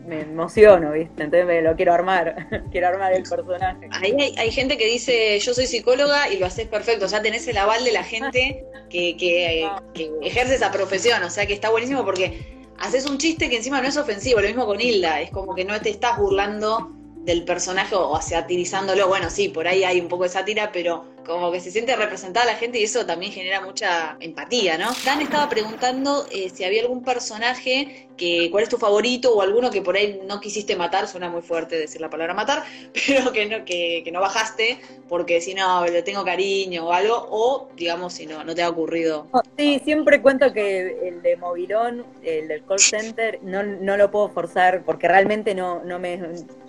me 0.07 0.21
emociono, 0.21 0.93
¿viste? 0.93 1.23
Entonces 1.23 1.47
me 1.47 1.63
lo 1.63 1.77
quiero 1.77 1.93
armar, 1.93 2.49
quiero 2.71 2.89
armar 2.89 3.13
el 3.13 3.23
personaje. 3.23 3.89
Ahí 3.91 4.35
hay, 4.37 4.51
gente 4.51 4.77
que 4.77 4.87
dice, 4.87 5.39
yo 5.39 5.55
soy 5.55 5.67
psicóloga 5.67 6.29
y 6.29 6.39
lo 6.39 6.47
haces 6.47 6.67
perfecto, 6.69 7.07
o 7.07 7.09
sea, 7.09 7.23
tenés 7.23 7.47
el 7.49 7.57
aval 7.59 7.85
de 7.85 7.93
la 7.93 8.05
gente 8.05 8.65
que, 8.91 9.17
que, 9.17 9.69
que 9.95 10.11
ejerce 10.23 10.55
esa 10.55 10.71
profesión, 10.71 11.23
o 11.23 11.31
sea, 11.31 11.47
que 11.47 11.55
está 11.55 11.71
buenísimo 11.71 12.05
porque 12.05 12.65
haces 12.79 13.07
un 13.07 13.19
chiste 13.19 13.49
que 13.49 13.57
encima 13.57 13.81
no 13.81 13.89
es 13.89 13.97
ofensivo, 13.97 14.41
lo 14.41 14.47
mismo 14.47 14.67
con 14.67 14.81
Hilda, 14.81 15.21
es 15.21 15.31
como 15.31 15.55
que 15.55 15.65
no 15.65 15.81
te 15.81 15.91
estás 15.91 16.19
burlando 16.19 16.91
del 17.25 17.45
personaje 17.45 17.95
o 17.95 18.21
satirizándolo, 18.21 19.09
bueno, 19.09 19.31
sí, 19.31 19.49
por 19.49 19.67
ahí 19.67 19.85
hay 19.85 20.01
un 20.01 20.09
poco 20.09 20.25
de 20.25 20.29
sátira, 20.29 20.71
pero 20.73 21.14
como 21.25 21.51
que 21.53 21.61
se 21.61 21.71
siente 21.71 21.97
representada 21.97 22.47
la 22.47 22.57
gente 22.57 22.79
y 22.79 22.85
eso 22.85 23.05
también 23.07 23.33
genera 23.33 23.61
mucha 23.61 24.17
empatía, 24.21 24.79
¿no? 24.79 24.91
Dan 25.05 25.21
estaba 25.21 25.49
preguntando 25.49 26.27
eh, 26.31 26.51
si 26.53 26.65
había 26.65 26.83
algún 26.83 27.03
personaje 27.03 28.09
que, 28.17 28.49
cuál 28.51 28.65
es 28.65 28.69
tu 28.69 28.79
favorito 28.79 29.35
o 29.35 29.43
alguno 29.43 29.71
que 29.71 29.83
por 29.83 29.97
ahí 29.97 30.21
no 30.27 30.41
quisiste 30.41 30.77
matar, 30.77 31.09
suena 31.09 31.29
muy 31.29 31.43
fuerte 31.43 31.77
decir 31.77 32.01
la 32.01 32.11
palabra 32.11 32.35
matar, 32.35 32.65
pero 33.07 33.33
que 33.33 33.47
no, 33.47 33.65
que, 33.65 34.03
que 34.05 34.13
no 34.13 34.21
bajaste 34.21 34.81
porque 35.09 35.41
si 35.41 35.55
no 35.55 35.85
le 35.85 36.03
tengo 36.03 36.25
cariño 36.25 36.87
o 36.87 36.93
algo, 36.93 37.27
o 37.31 37.69
digamos 37.77 38.15
si 38.15 38.27
no, 38.27 38.45
no 38.45 38.55
te 38.55 38.63
ha 38.63 38.69
ocurrido. 38.69 39.29
Sí, 39.57 39.81
siempre 39.85 40.21
cuento 40.21 40.53
que 40.53 41.09
el 41.09 41.23
de 41.23 41.37
Movilón, 41.37 42.05
el 42.23 42.49
del 42.49 42.65
call 42.65 42.81
center, 42.81 43.39
no, 43.43 43.63
no 43.63 43.97
lo 43.97 44.11
puedo 44.11 44.29
forzar 44.29 44.83
porque 44.85 45.09
realmente 45.09 45.55
no, 45.55 45.83
no, 45.85 45.99
me, 45.99 46.21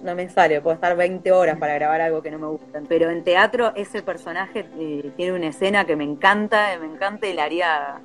no 0.02 0.16
me 0.16 0.30
sale, 0.30 0.62
puedo 0.62 0.76
estar 0.76 0.96
20 0.96 1.32
horas 1.32 1.58
para 1.58 1.76
grabar 1.76 2.02
algo 2.02 2.22
que 2.22 2.32
no 2.32 2.40
me 2.40 2.48
gusta. 2.48 2.82
Pero 2.88 3.10
en 3.10 3.24
teatro 3.24 3.74
ese 3.76 4.02
personaje 4.02 4.45
eh, 4.54 5.12
tiene 5.16 5.34
una 5.34 5.48
escena 5.48 5.86
que 5.86 5.96
me 5.96 6.04
encanta, 6.04 6.78
me 6.80 6.88
encanta 6.88 7.28
y 7.28 7.34
la 7.34 7.44
haría 7.44 8.02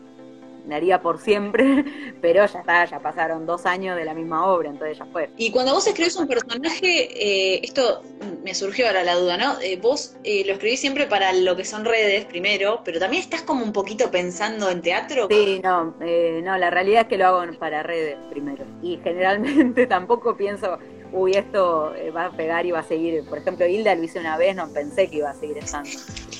me 0.66 0.74
haría 0.74 1.00
por 1.00 1.18
siempre, 1.18 1.84
pero 2.20 2.46
ya 2.46 2.60
está, 2.60 2.84
ya 2.84 3.00
pasaron 3.00 3.46
dos 3.46 3.66
años 3.66 3.96
de 3.96 4.04
la 4.04 4.14
misma 4.14 4.46
obra, 4.46 4.70
entonces 4.70 4.98
ya 4.98 5.06
fue. 5.06 5.30
Y 5.36 5.50
cuando 5.50 5.74
vos 5.74 5.86
escribís 5.86 6.16
un 6.16 6.26
personaje, 6.26 7.08
eh, 7.14 7.60
esto 7.62 8.02
me 8.44 8.54
surgió 8.54 8.86
ahora 8.86 9.02
la 9.02 9.16
duda, 9.16 9.36
¿no? 9.36 9.60
Eh, 9.60 9.78
vos 9.80 10.16
eh, 10.24 10.44
lo 10.46 10.52
escribís 10.52 10.80
siempre 10.80 11.06
para 11.06 11.32
lo 11.32 11.56
que 11.56 11.64
son 11.64 11.84
redes 11.84 12.24
primero, 12.24 12.82
pero 12.84 12.98
también 12.98 13.22
estás 13.22 13.42
como 13.42 13.64
un 13.64 13.72
poquito 13.72 14.10
pensando 14.10 14.70
en 14.70 14.82
teatro. 14.82 15.28
Sí, 15.28 15.60
no, 15.62 15.94
no, 15.98 16.58
la 16.58 16.70
realidad 16.70 17.02
es 17.02 17.08
que 17.08 17.18
lo 17.18 17.26
hago 17.26 17.52
para 17.58 17.82
redes 17.82 18.16
primero. 18.30 18.64
Y 18.82 18.98
generalmente 19.02 19.86
tampoco 19.88 20.36
pienso, 20.36 20.78
uy, 21.12 21.32
esto 21.32 21.92
va 22.14 22.26
a 22.26 22.30
pegar 22.30 22.66
y 22.66 22.70
va 22.70 22.80
a 22.80 22.84
seguir. 22.84 23.24
Por 23.24 23.38
ejemplo, 23.38 23.66
Hilda 23.66 23.94
lo 23.94 24.04
hice 24.04 24.20
una 24.20 24.36
vez, 24.36 24.54
no 24.54 24.68
pensé 24.72 25.08
que 25.08 25.16
iba 25.16 25.30
a 25.30 25.34
seguir 25.34 25.58
estando. 25.58 25.90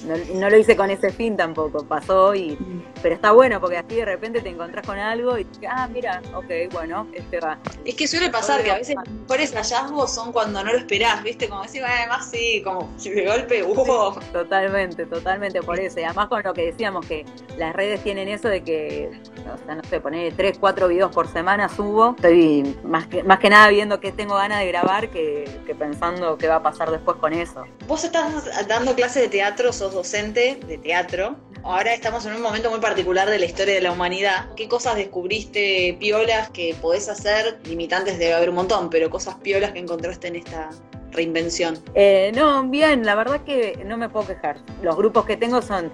No, 0.05 0.51
lo 0.51 0.57
hice 0.57 0.77
con 0.77 0.91
ese 0.91 1.11
fin 1.11 1.37
tampoco, 1.37 1.85
pasó 1.85 2.35
y... 2.35 2.59
Pero 3.03 3.15
está 3.15 3.33
bueno 3.33 3.61
porque 3.61 3.79
así 3.79 3.97
de 3.97 4.05
repente 4.05 4.41
te 4.41 4.51
encontrás 4.51 4.87
con 4.87 4.99
algo 4.99 5.39
y 5.39 5.47
ah, 5.69 5.89
mira, 5.91 6.21
ok, 6.35 6.73
bueno, 6.73 7.07
este 7.15 7.41
va. 7.41 7.59
Es 7.85 7.95
que 7.95 8.07
suele 8.07 8.29
pasar 8.31 8.63
que 8.63 8.71
a 8.71 8.77
veces 8.77 8.95
los 8.95 9.09
mejores 9.09 9.55
hallazgos 9.55 10.15
son 10.15 10.33
cuando 10.33 10.63
no 10.63 10.73
lo 10.73 10.79
esperás, 10.79 11.23
¿viste? 11.23 11.49
Como 11.49 11.63
decir, 11.63 11.83
además 11.83 12.29
sí, 12.31 12.63
como 12.63 12.93
de 13.03 13.27
golpe, 13.27 13.63
hubo. 13.63 14.19
totalmente, 14.33 15.07
totalmente 15.07 15.63
por 15.63 15.79
eso. 15.79 16.01
Y 16.01 16.05
además 16.05 16.29
con 16.29 16.43
lo 16.43 16.53
que 16.53 16.67
decíamos 16.67 17.07
que 17.07 17.25
las 17.57 17.75
redes 17.75 18.03
tienen 18.03 18.29
eso 18.29 18.49
de 18.49 18.63
que, 18.63 19.11
o 19.53 19.65
sea, 19.65 19.75
no 19.75 19.85
sé, 19.85 20.01
poner 20.01 20.35
tres, 20.35 20.59
cuatro 20.59 20.89
videos 20.89 21.13
por 21.13 21.29
semana 21.29 21.69
subo. 21.69 22.15
Estoy 22.17 22.77
más 22.85 23.07
que, 23.07 23.23
más 23.23 23.39
que 23.39 23.51
nada 23.51 23.69
viendo 23.69 24.01
que 24.01 24.13
tengo 24.13 24.35
ganas 24.35 24.61
de 24.61 24.69
grabar 24.69 25.09
que, 25.11 25.45
que 25.67 25.75
pensando 25.75 26.37
qué 26.37 26.49
va 26.49 26.57
a 26.57 26.63
pasar 26.63 26.91
después 26.91 27.17
con 27.17 27.33
eso. 27.33 27.65
Vos 27.87 28.05
estás 28.05 28.67
dando 28.69 28.95
clases 28.95 29.23
de 29.23 29.29
teatro, 29.29 29.73
sos 29.73 29.89
docente 29.92 30.59
de 30.66 30.79
teatro. 30.79 31.37
Ahora 31.62 31.92
estamos 31.92 32.24
en 32.24 32.35
un 32.35 32.42
momento 32.42 32.70
muy 32.70 32.81
particular 32.81 33.29
de 33.29 33.38
la 33.38 33.44
historia 33.44 33.74
de 33.74 33.81
la 33.81 33.92
humanidad. 33.92 34.55
¿Qué 34.57 34.68
cosas 34.68 34.96
descubriste 34.96 35.96
piolas 36.00 36.50
que 36.50 36.74
podés 36.81 37.09
hacer? 37.09 37.61
Limitantes 37.64 38.18
debe 38.18 38.35
haber 38.35 38.48
un 38.48 38.57
montón, 38.57 38.88
pero 38.88 39.11
cosas 39.11 39.35
piolas 39.37 39.72
que 39.72 39.79
encontraste 39.79 40.29
en 40.29 40.37
esta 40.37 40.70
reinvención. 41.12 41.79
Eh, 41.94 42.33
no, 42.35 42.62
bien, 42.64 43.05
la 43.05 43.14
verdad 43.14 43.42
que 43.44 43.83
no 43.85 43.96
me 43.96 44.09
puedo 44.09 44.29
quejar. 44.29 44.57
Los 44.83 44.96
grupos 44.96 45.26
que 45.26 45.37
tengo 45.37 45.61
son 45.61 45.92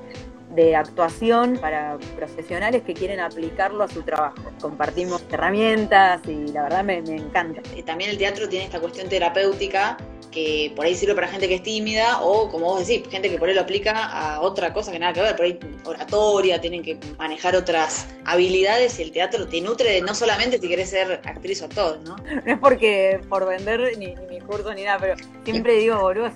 de 0.55 0.75
actuación 0.75 1.59
para 1.59 1.99
profesionales 2.17 2.83
que 2.83 2.95
quieren 2.95 3.21
aplicarlo 3.21 3.85
a 3.85 3.89
su 3.89 4.03
trabajo. 4.03 4.43
Compartimos 4.61 5.23
herramientas 5.31 6.21
y 6.27 6.49
la 6.53 6.63
verdad 6.63 6.85
me, 6.85 7.03
me 7.03 7.17
encanta. 7.17 7.61
También 7.85 8.11
el 8.11 8.19
teatro 8.19 8.49
tiene 8.49 8.65
esta 8.65 8.81
cuestión 8.81 9.09
terapéutica 9.09 9.99
que 10.37 10.71
por 10.77 10.85
ahí 10.85 10.95
sirve 10.95 11.15
para 11.15 11.29
gente 11.29 11.49
que 11.49 11.55
es 11.55 11.63
tímida 11.63 12.21
o, 12.21 12.51
como 12.51 12.67
vos 12.67 12.87
decís, 12.87 13.09
gente 13.09 13.31
que 13.31 13.39
por 13.39 13.49
ahí 13.49 13.55
lo 13.55 13.63
aplica 13.63 14.05
a 14.05 14.43
otra 14.43 14.75
cosa 14.75 14.93
que 14.93 14.99
nada 14.99 15.15
que 15.15 15.23
ver, 15.23 15.35
por 15.35 15.47
ahí 15.47 15.59
oratoria, 15.85 16.61
tienen 16.61 16.83
que 16.83 16.99
manejar 17.17 17.57
otras 17.57 18.07
habilidades 18.27 18.99
y 18.99 19.03
el 19.05 19.13
teatro 19.13 19.49
te 19.49 19.63
nutre 19.63 19.93
de 19.93 20.03
no 20.03 20.15
solamente 20.15 20.59
si 20.59 20.69
querés 20.69 20.91
ser 20.91 21.23
actriz 21.25 21.63
o 21.63 21.65
actor, 21.65 22.01
¿no? 22.05 22.17
No 22.45 22.53
es 22.53 22.59
porque 22.59 23.19
por 23.31 23.47
vender 23.47 23.97
ni, 23.97 24.15
ni 24.15 24.27
mi 24.27 24.41
curso 24.43 24.75
ni 24.75 24.85
nada, 24.85 24.99
pero 25.01 25.15
siempre 25.43 25.79
digo, 25.79 26.01
boludo, 26.01 26.31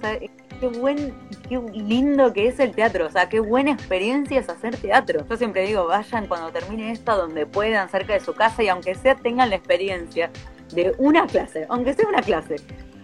qué 0.60 0.68
buen, 0.68 1.14
qué 1.46 1.60
lindo 1.74 2.32
que 2.32 2.48
es 2.48 2.58
el 2.58 2.74
teatro, 2.74 3.06
o 3.06 3.10
sea, 3.10 3.28
qué 3.28 3.40
buena 3.40 3.72
experiencia 3.72 4.40
es 4.40 4.48
hacer 4.48 4.78
teatro. 4.78 5.26
Yo 5.28 5.36
siempre 5.36 5.66
digo, 5.66 5.86
vayan 5.86 6.26
cuando 6.26 6.50
termine 6.50 6.90
esto 6.90 7.14
donde 7.18 7.44
puedan, 7.44 7.90
cerca 7.90 8.14
de 8.14 8.20
su 8.20 8.32
casa, 8.32 8.62
y 8.62 8.68
aunque 8.68 8.94
sea 8.94 9.14
tengan 9.14 9.50
la 9.50 9.56
experiencia 9.56 10.30
de 10.72 10.94
una 10.96 11.26
clase, 11.26 11.66
aunque 11.68 11.92
sea 11.92 12.08
una 12.08 12.22
clase, 12.22 12.56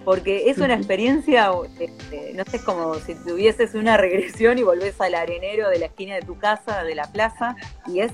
porque 0.06 0.50
es 0.50 0.58
una 0.58 0.74
experiencia, 0.74 1.50
este, 1.80 2.32
no 2.34 2.44
sé, 2.44 2.58
es 2.58 2.62
como 2.62 2.94
si 2.94 3.16
tuvieses 3.16 3.74
una 3.74 3.96
regresión 3.96 4.56
y 4.56 4.62
volvés 4.62 5.00
al 5.00 5.16
arenero 5.16 5.68
de 5.68 5.80
la 5.80 5.86
esquina 5.86 6.14
de 6.14 6.22
tu 6.22 6.38
casa, 6.38 6.84
de 6.84 6.94
la 6.94 7.10
plaza, 7.10 7.56
y 7.88 7.98
es, 7.98 8.12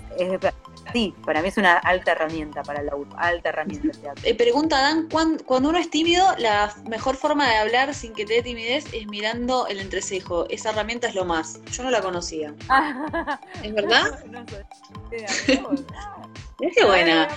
sí, 0.92 1.14
para 1.25 1.42
mí 1.42 1.49
es 1.49 1.57
una 1.57 1.79
alta 1.79 2.12
herramienta 2.12 2.62
para 2.62 2.83
la 2.83 2.92
alta 3.16 3.49
herramienta. 3.51 4.14
Eh, 4.23 4.35
pregunta 4.35 4.81
Dan, 4.81 5.09
cuando 5.09 5.68
uno 5.68 5.79
es 5.79 5.90
tímido, 5.90 6.27
la 6.38 6.75
mejor 6.88 7.16
forma 7.16 7.49
de 7.49 7.57
hablar 7.57 7.95
sin 7.95 8.12
que 8.12 8.25
te 8.25 8.35
dé 8.35 8.42
timidez 8.42 8.87
es 8.92 9.07
mirando 9.07 9.66
el 9.66 9.81
entrecejo. 9.81 10.47
Esa 10.49 10.71
herramienta 10.71 11.09
es 11.09 11.14
lo 11.14 11.25
más. 11.25 11.61
Yo 11.73 11.83
no 11.83 11.90
la 11.90 12.01
conocía. 12.01 12.55
¿Es 13.62 13.75
verdad? 13.75 14.25
No, 14.27 14.45
sé. 14.49 15.62
Qué 16.75 16.85
buena. 16.85 17.29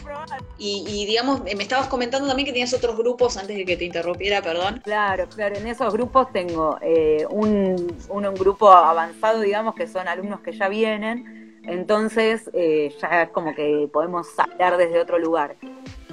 Y, 0.57 1.05
digamos, 1.05 1.41
me 1.41 1.63
estabas 1.63 1.87
comentando 1.87 2.27
también 2.27 2.45
que 2.45 2.51
tenías 2.51 2.73
otros 2.73 2.97
grupos 2.97 3.37
antes 3.37 3.57
de 3.57 3.65
que 3.65 3.75
te 3.75 3.85
interrumpiera, 3.85 4.41
perdón. 4.41 4.81
Claro, 4.83 5.27
claro, 5.27 5.55
en 5.57 5.67
esos 5.67 5.91
grupos 5.91 6.31
tengo 6.31 6.77
eh, 6.81 7.25
un, 7.29 7.97
un, 8.09 8.25
un, 8.25 8.35
grupo 8.35 8.71
avanzado, 8.71 9.41
digamos, 9.41 9.75
que 9.75 9.87
son 9.87 10.07
alumnos 10.07 10.41
que 10.41 10.53
ya 10.53 10.69
vienen, 10.69 11.44
entonces 11.67 12.49
eh, 12.53 12.93
ya 13.01 13.23
es 13.23 13.29
como 13.29 13.53
que 13.55 13.89
podemos 13.91 14.27
hablar 14.37 14.77
desde 14.77 14.99
otro 14.99 15.19
lugar 15.19 15.55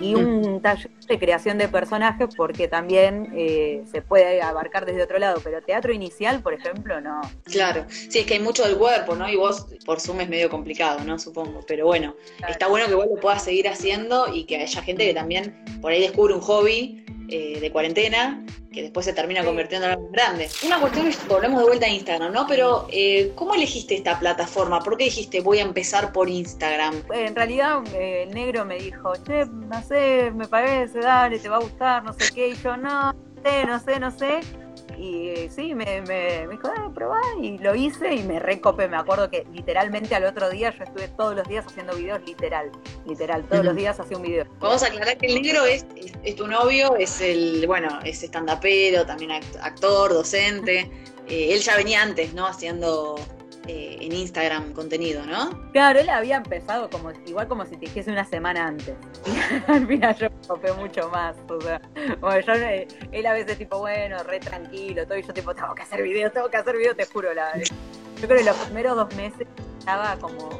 y 0.00 0.14
un 0.14 0.60
taller 0.60 0.90
de 1.06 1.18
creación 1.18 1.58
de 1.58 1.68
personajes 1.68 2.28
porque 2.36 2.66
también 2.68 3.32
eh, 3.36 3.82
se 3.90 4.02
puede 4.02 4.42
abarcar 4.42 4.86
desde 4.86 5.02
otro 5.02 5.18
lado, 5.18 5.40
pero 5.44 5.62
teatro 5.62 5.92
inicial, 5.92 6.42
por 6.42 6.54
ejemplo, 6.54 7.00
no. 7.00 7.20
Claro, 7.44 7.84
sí, 7.88 8.20
es 8.20 8.26
que 8.26 8.34
hay 8.34 8.40
mucho 8.40 8.64
del 8.64 8.76
cuerpo, 8.76 9.14
¿no? 9.14 9.28
Y 9.28 9.36
vos 9.36 9.66
por 9.84 10.00
Zoom 10.00 10.20
es 10.20 10.28
medio 10.28 10.50
complicado, 10.50 11.04
¿no? 11.04 11.18
Supongo, 11.18 11.60
pero 11.66 11.86
bueno, 11.86 12.14
está 12.48 12.68
bueno 12.68 12.86
que 12.86 12.94
vos 12.94 13.06
lo 13.06 13.20
puedas 13.20 13.44
seguir 13.44 13.68
haciendo 13.68 14.32
y 14.34 14.44
que 14.44 14.56
haya 14.56 14.82
gente 14.82 15.06
que 15.06 15.14
también 15.14 15.64
por 15.80 15.92
ahí 15.92 16.00
descubre 16.00 16.34
un 16.34 16.40
hobby 16.40 17.04
eh, 17.32 17.60
de 17.60 17.72
cuarentena 17.72 18.44
que 18.70 18.82
después 18.82 19.06
se 19.06 19.14
termina 19.14 19.42
convirtiendo 19.42 19.86
en 19.86 19.92
algo 19.94 20.10
grande. 20.10 20.50
Una 20.66 20.78
cuestión 20.78 21.06
es, 21.06 21.26
volvemos 21.26 21.60
de 21.60 21.66
vuelta 21.66 21.86
a 21.86 21.88
Instagram, 21.88 22.30
¿no? 22.30 22.46
Pero, 22.46 22.86
eh, 22.90 23.32
¿cómo 23.34 23.54
elegiste 23.54 23.94
esta 23.94 24.18
plataforma? 24.18 24.80
¿Por 24.80 24.98
qué 24.98 25.04
dijiste 25.04 25.40
voy 25.40 25.58
a 25.58 25.62
empezar 25.62 26.12
por 26.12 26.28
Instagram? 26.28 27.02
En 27.10 27.34
realidad, 27.34 27.82
eh, 27.94 28.24
el 28.24 28.34
negro 28.34 28.66
me 28.66 28.78
dijo, 28.78 29.14
che, 29.26 29.46
no 29.46 29.82
sé, 29.82 30.30
me 30.34 30.46
parece, 30.46 30.98
dale, 31.00 31.38
te 31.38 31.48
va 31.48 31.56
a 31.56 31.60
gustar, 31.60 32.04
no 32.04 32.12
sé 32.12 32.32
qué. 32.34 32.48
Y 32.48 32.56
yo, 32.56 32.76
no, 32.76 33.14
no 33.14 33.42
sé, 33.42 33.66
no 33.66 33.80
sé, 33.80 34.00
no 34.00 34.10
sé. 34.10 34.61
Y 34.98 35.48
sí, 35.50 35.74
me, 35.74 36.02
me, 36.02 36.46
me 36.46 36.52
dijo, 36.52 36.68
ah, 36.76 36.90
probá, 36.94 37.20
y 37.40 37.58
lo 37.58 37.74
hice 37.74 38.14
y 38.14 38.22
me 38.22 38.38
recopé. 38.38 38.88
Me 38.88 38.96
acuerdo 38.96 39.30
que 39.30 39.46
literalmente 39.52 40.14
al 40.14 40.24
otro 40.24 40.50
día 40.50 40.74
yo 40.76 40.84
estuve 40.84 41.08
todos 41.08 41.36
los 41.36 41.46
días 41.48 41.66
haciendo 41.66 41.94
videos, 41.94 42.20
literal, 42.24 42.70
literal, 43.06 43.44
todos 43.44 43.64
los 43.64 43.76
días 43.76 43.98
hacía 43.98 44.16
un 44.16 44.22
video. 44.22 44.46
Vamos 44.60 44.82
a 44.82 44.86
aclarar 44.86 45.16
que 45.18 45.26
el 45.26 45.42
negro 45.42 45.64
es, 45.64 45.86
es, 46.22 46.36
tu 46.36 46.46
novio, 46.46 46.96
es 46.96 47.20
el, 47.20 47.66
bueno, 47.66 48.00
es 48.04 48.22
estandapero, 48.22 49.06
también 49.06 49.32
actor, 49.32 50.12
docente. 50.12 50.90
Eh, 51.28 51.54
él 51.54 51.60
ya 51.60 51.76
venía 51.76 52.02
antes, 52.02 52.34
¿no? 52.34 52.44
Haciendo 52.46 53.14
eh, 53.66 53.98
en 54.00 54.12
Instagram 54.12 54.72
contenido, 54.72 55.24
¿no? 55.24 55.50
Claro, 55.72 56.00
él 56.00 56.08
había 56.08 56.36
empezado 56.36 56.90
como 56.90 57.10
igual 57.26 57.48
como 57.48 57.64
si 57.64 57.72
te 57.72 57.86
dijese 57.86 58.10
una 58.10 58.24
semana 58.24 58.66
antes. 58.66 58.94
al 59.68 59.86
final 59.86 60.16
yo 60.16 60.28
me 60.30 60.46
copé 60.48 60.72
mucho 60.72 61.08
más. 61.10 61.36
O 61.48 61.60
sea, 61.60 61.80
bueno, 62.20 62.40
yo, 62.40 62.52
eh, 62.54 62.88
él 63.12 63.26
a 63.26 63.32
veces 63.32 63.58
tipo, 63.58 63.78
bueno, 63.78 64.22
re 64.24 64.40
tranquilo, 64.40 65.06
todo, 65.06 65.18
y 65.18 65.22
yo 65.22 65.32
tipo, 65.32 65.54
tengo 65.54 65.74
que 65.74 65.82
hacer 65.82 66.02
videos, 66.02 66.32
tengo 66.32 66.48
que 66.48 66.56
hacer 66.56 66.76
videos, 66.76 66.96
te 66.96 67.06
juro. 67.06 67.32
La, 67.34 67.56
yo 67.56 68.28
creo 68.28 68.38
que 68.38 68.44
los 68.44 68.56
primeros 68.56 68.96
dos 68.96 69.14
meses 69.14 69.46
estaba 69.78 70.16
como 70.16 70.50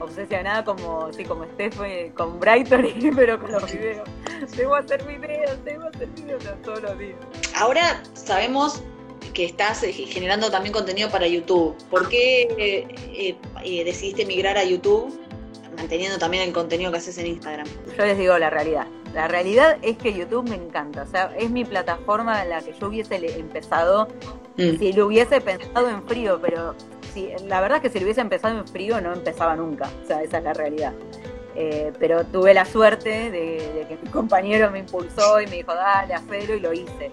obsesionada 0.00 0.64
como, 0.64 1.12
sí, 1.12 1.24
como 1.24 1.44
Steph 1.44 1.80
eh, 1.84 2.12
con 2.14 2.38
Brighton, 2.38 2.86
pero 3.16 3.38
con 3.38 3.52
los 3.52 3.72
videos. 3.72 4.08
Debo 4.56 4.76
hacer 4.76 5.04
videos, 5.04 5.64
debo 5.64 5.84
hacer 5.84 6.08
videos 6.08 6.44
todos 6.62 6.82
los 6.82 6.98
días. 6.98 7.18
Ahora 7.56 8.02
sabemos 8.14 8.82
que 9.32 9.44
estás 9.44 9.82
eh, 9.82 9.92
generando 9.92 10.50
también 10.50 10.72
contenido 10.72 11.10
para 11.10 11.26
YouTube. 11.26 11.76
¿Por 11.90 12.08
qué 12.08 12.48
eh, 12.58 13.36
eh, 13.64 13.84
decidiste 13.84 14.24
migrar 14.26 14.56
a 14.58 14.64
YouTube 14.64 15.18
manteniendo 15.76 16.18
también 16.18 16.42
el 16.42 16.52
contenido 16.52 16.90
que 16.90 16.98
haces 16.98 17.18
en 17.18 17.26
Instagram? 17.26 17.66
Yo 17.96 18.04
les 18.04 18.18
digo 18.18 18.36
la 18.38 18.50
realidad. 18.50 18.86
La 19.14 19.28
realidad 19.28 19.78
es 19.82 19.96
que 19.96 20.12
YouTube 20.12 20.48
me 20.48 20.56
encanta. 20.56 21.02
O 21.02 21.06
sea, 21.06 21.32
es 21.38 21.50
mi 21.50 21.64
plataforma 21.64 22.42
en 22.42 22.50
la 22.50 22.60
que 22.60 22.74
yo 22.78 22.88
hubiese 22.88 23.16
empezado, 23.38 24.08
mm. 24.56 24.78
si 24.78 24.92
lo 24.92 25.06
hubiese 25.06 25.40
pensado 25.40 25.88
en 25.88 26.02
frío, 26.06 26.38
pero 26.40 26.74
si, 27.14 27.30
la 27.46 27.60
verdad 27.60 27.78
es 27.78 27.82
que 27.82 27.90
si 27.90 28.00
lo 28.00 28.04
hubiese 28.04 28.20
empezado 28.20 28.58
en 28.58 28.66
frío 28.66 29.00
no 29.00 29.12
empezaba 29.12 29.56
nunca. 29.56 29.90
O 30.04 30.06
sea, 30.06 30.22
esa 30.22 30.38
es 30.38 30.44
la 30.44 30.52
realidad. 30.52 30.92
Eh, 31.60 31.92
pero 31.98 32.24
tuve 32.24 32.54
la 32.54 32.64
suerte 32.64 33.32
de, 33.32 33.84
que 33.88 33.98
mi 34.00 34.08
compañero 34.12 34.70
me 34.70 34.78
impulsó 34.78 35.40
y 35.40 35.46
me 35.48 35.56
dijo, 35.56 35.74
dale, 35.74 36.14
hacelo 36.14 36.54
y 36.54 36.60
lo 36.60 36.72
hice. 36.72 37.10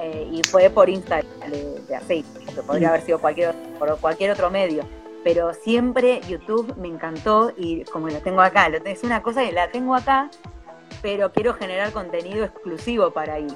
Eh, 0.00 0.28
y 0.30 0.42
fue 0.44 0.70
por 0.70 0.88
Instagram, 0.88 1.28
de, 1.50 1.96
así, 1.96 2.24
que 2.54 2.62
podría 2.62 2.90
haber 2.90 3.02
sido 3.02 3.18
cualquier, 3.18 3.52
por 3.80 3.98
cualquier 3.98 4.30
otro 4.30 4.48
medio. 4.48 4.84
Pero 5.24 5.52
siempre 5.54 6.20
YouTube 6.28 6.72
me 6.76 6.86
encantó 6.86 7.52
y 7.56 7.82
como 7.86 8.08
lo 8.08 8.20
tengo 8.20 8.42
acá, 8.42 8.68
es 8.68 9.02
una 9.02 9.22
cosa 9.22 9.42
que 9.42 9.50
la 9.50 9.72
tengo 9.72 9.96
acá, 9.96 10.30
pero 11.02 11.32
quiero 11.32 11.54
generar 11.54 11.92
contenido 11.92 12.44
exclusivo 12.44 13.10
para 13.10 13.34
ahí. 13.34 13.48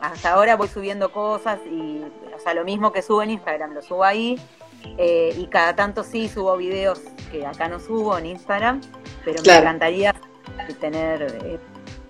Hasta 0.00 0.32
ahora 0.32 0.56
voy 0.56 0.66
subiendo 0.66 1.12
cosas 1.12 1.60
y, 1.64 2.02
o 2.34 2.40
sea, 2.40 2.54
lo 2.54 2.64
mismo 2.64 2.90
que 2.90 3.02
subo 3.02 3.22
en 3.22 3.30
Instagram, 3.30 3.72
lo 3.72 3.82
subo 3.82 4.02
ahí. 4.02 4.36
Eh, 4.98 5.34
y 5.36 5.46
cada 5.46 5.76
tanto 5.76 6.02
sí 6.02 6.28
subo 6.28 6.56
videos 6.56 7.00
que 7.30 7.44
acá 7.44 7.68
no 7.68 7.80
subo 7.80 8.16
en 8.18 8.26
Instagram, 8.26 8.80
pero 9.24 9.42
me 9.44 9.56
encantaría 9.56 10.14
tener 10.80 11.22
eh, 11.22 11.58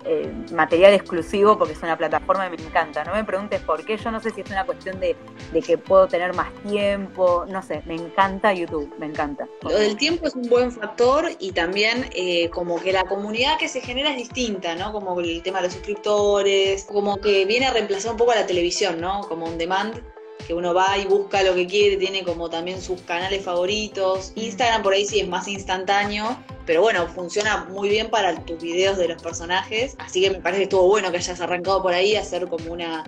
eh, 0.08 0.32
material 0.52 0.94
exclusivo 0.94 1.58
porque 1.58 1.72
es 1.72 1.82
una 1.82 1.98
plataforma 1.98 2.48
que 2.48 2.56
me 2.56 2.62
encanta. 2.62 3.02
No 3.02 3.12
me 3.12 3.24
preguntes 3.24 3.60
por 3.62 3.84
qué, 3.84 3.96
yo 3.96 4.12
no 4.12 4.20
sé 4.20 4.30
si 4.30 4.42
es 4.42 4.50
una 4.50 4.64
cuestión 4.64 5.00
de, 5.00 5.16
que 5.64 5.78
puedo 5.78 6.06
tener 6.06 6.32
más 6.32 6.54
tiempo, 6.62 7.44
no 7.48 7.60
sé, 7.60 7.82
me 7.86 7.96
encanta 7.96 8.52
YouTube, 8.52 8.94
me 9.00 9.06
encanta. 9.06 9.48
Lo 9.62 9.70
del 9.70 9.96
tiempo 9.96 10.28
es 10.28 10.36
un 10.36 10.48
buen 10.48 10.70
factor 10.70 11.30
y 11.40 11.50
también 11.50 12.08
eh, 12.14 12.50
como 12.50 12.80
que 12.80 12.92
la 12.92 13.02
comunidad 13.04 13.58
que 13.58 13.68
se 13.68 13.80
genera 13.80 14.10
es 14.10 14.16
distinta, 14.16 14.76
¿no? 14.76 14.92
Como 14.92 15.18
el 15.18 15.42
tema 15.42 15.58
de 15.58 15.64
los 15.64 15.72
suscriptores, 15.72 16.84
como 16.84 17.16
que 17.16 17.44
viene 17.44 17.66
a 17.66 17.72
reemplazar 17.72 18.12
un 18.12 18.16
poco 18.16 18.30
a 18.30 18.36
la 18.36 18.46
televisión, 18.46 19.00
¿no? 19.00 19.22
Como 19.22 19.46
un 19.46 19.58
demand 19.58 20.00
que 20.46 20.54
uno 20.54 20.72
va 20.74 20.96
y 20.98 21.04
busca 21.06 21.42
lo 21.42 21.54
que 21.54 21.66
quiere, 21.66 21.96
tiene 21.96 22.22
como 22.22 22.48
también 22.48 22.80
sus 22.80 23.00
canales 23.02 23.44
favoritos. 23.44 24.32
Instagram 24.34 24.82
por 24.82 24.92
ahí 24.92 25.04
sí 25.04 25.20
es 25.20 25.28
más 25.28 25.48
instantáneo, 25.48 26.36
pero 26.64 26.82
bueno, 26.82 27.06
funciona 27.08 27.64
muy 27.70 27.88
bien 27.88 28.10
para 28.10 28.34
tus 28.44 28.62
videos 28.62 28.96
de 28.98 29.08
los 29.08 29.22
personajes, 29.22 29.96
así 29.98 30.20
que 30.20 30.30
me 30.30 30.40
parece 30.40 30.60
que 30.60 30.64
estuvo 30.64 30.88
bueno 30.88 31.10
que 31.10 31.18
hayas 31.18 31.40
arrancado 31.40 31.82
por 31.82 31.92
ahí 31.92 32.16
hacer 32.16 32.48
como 32.48 32.72
una, 32.72 33.04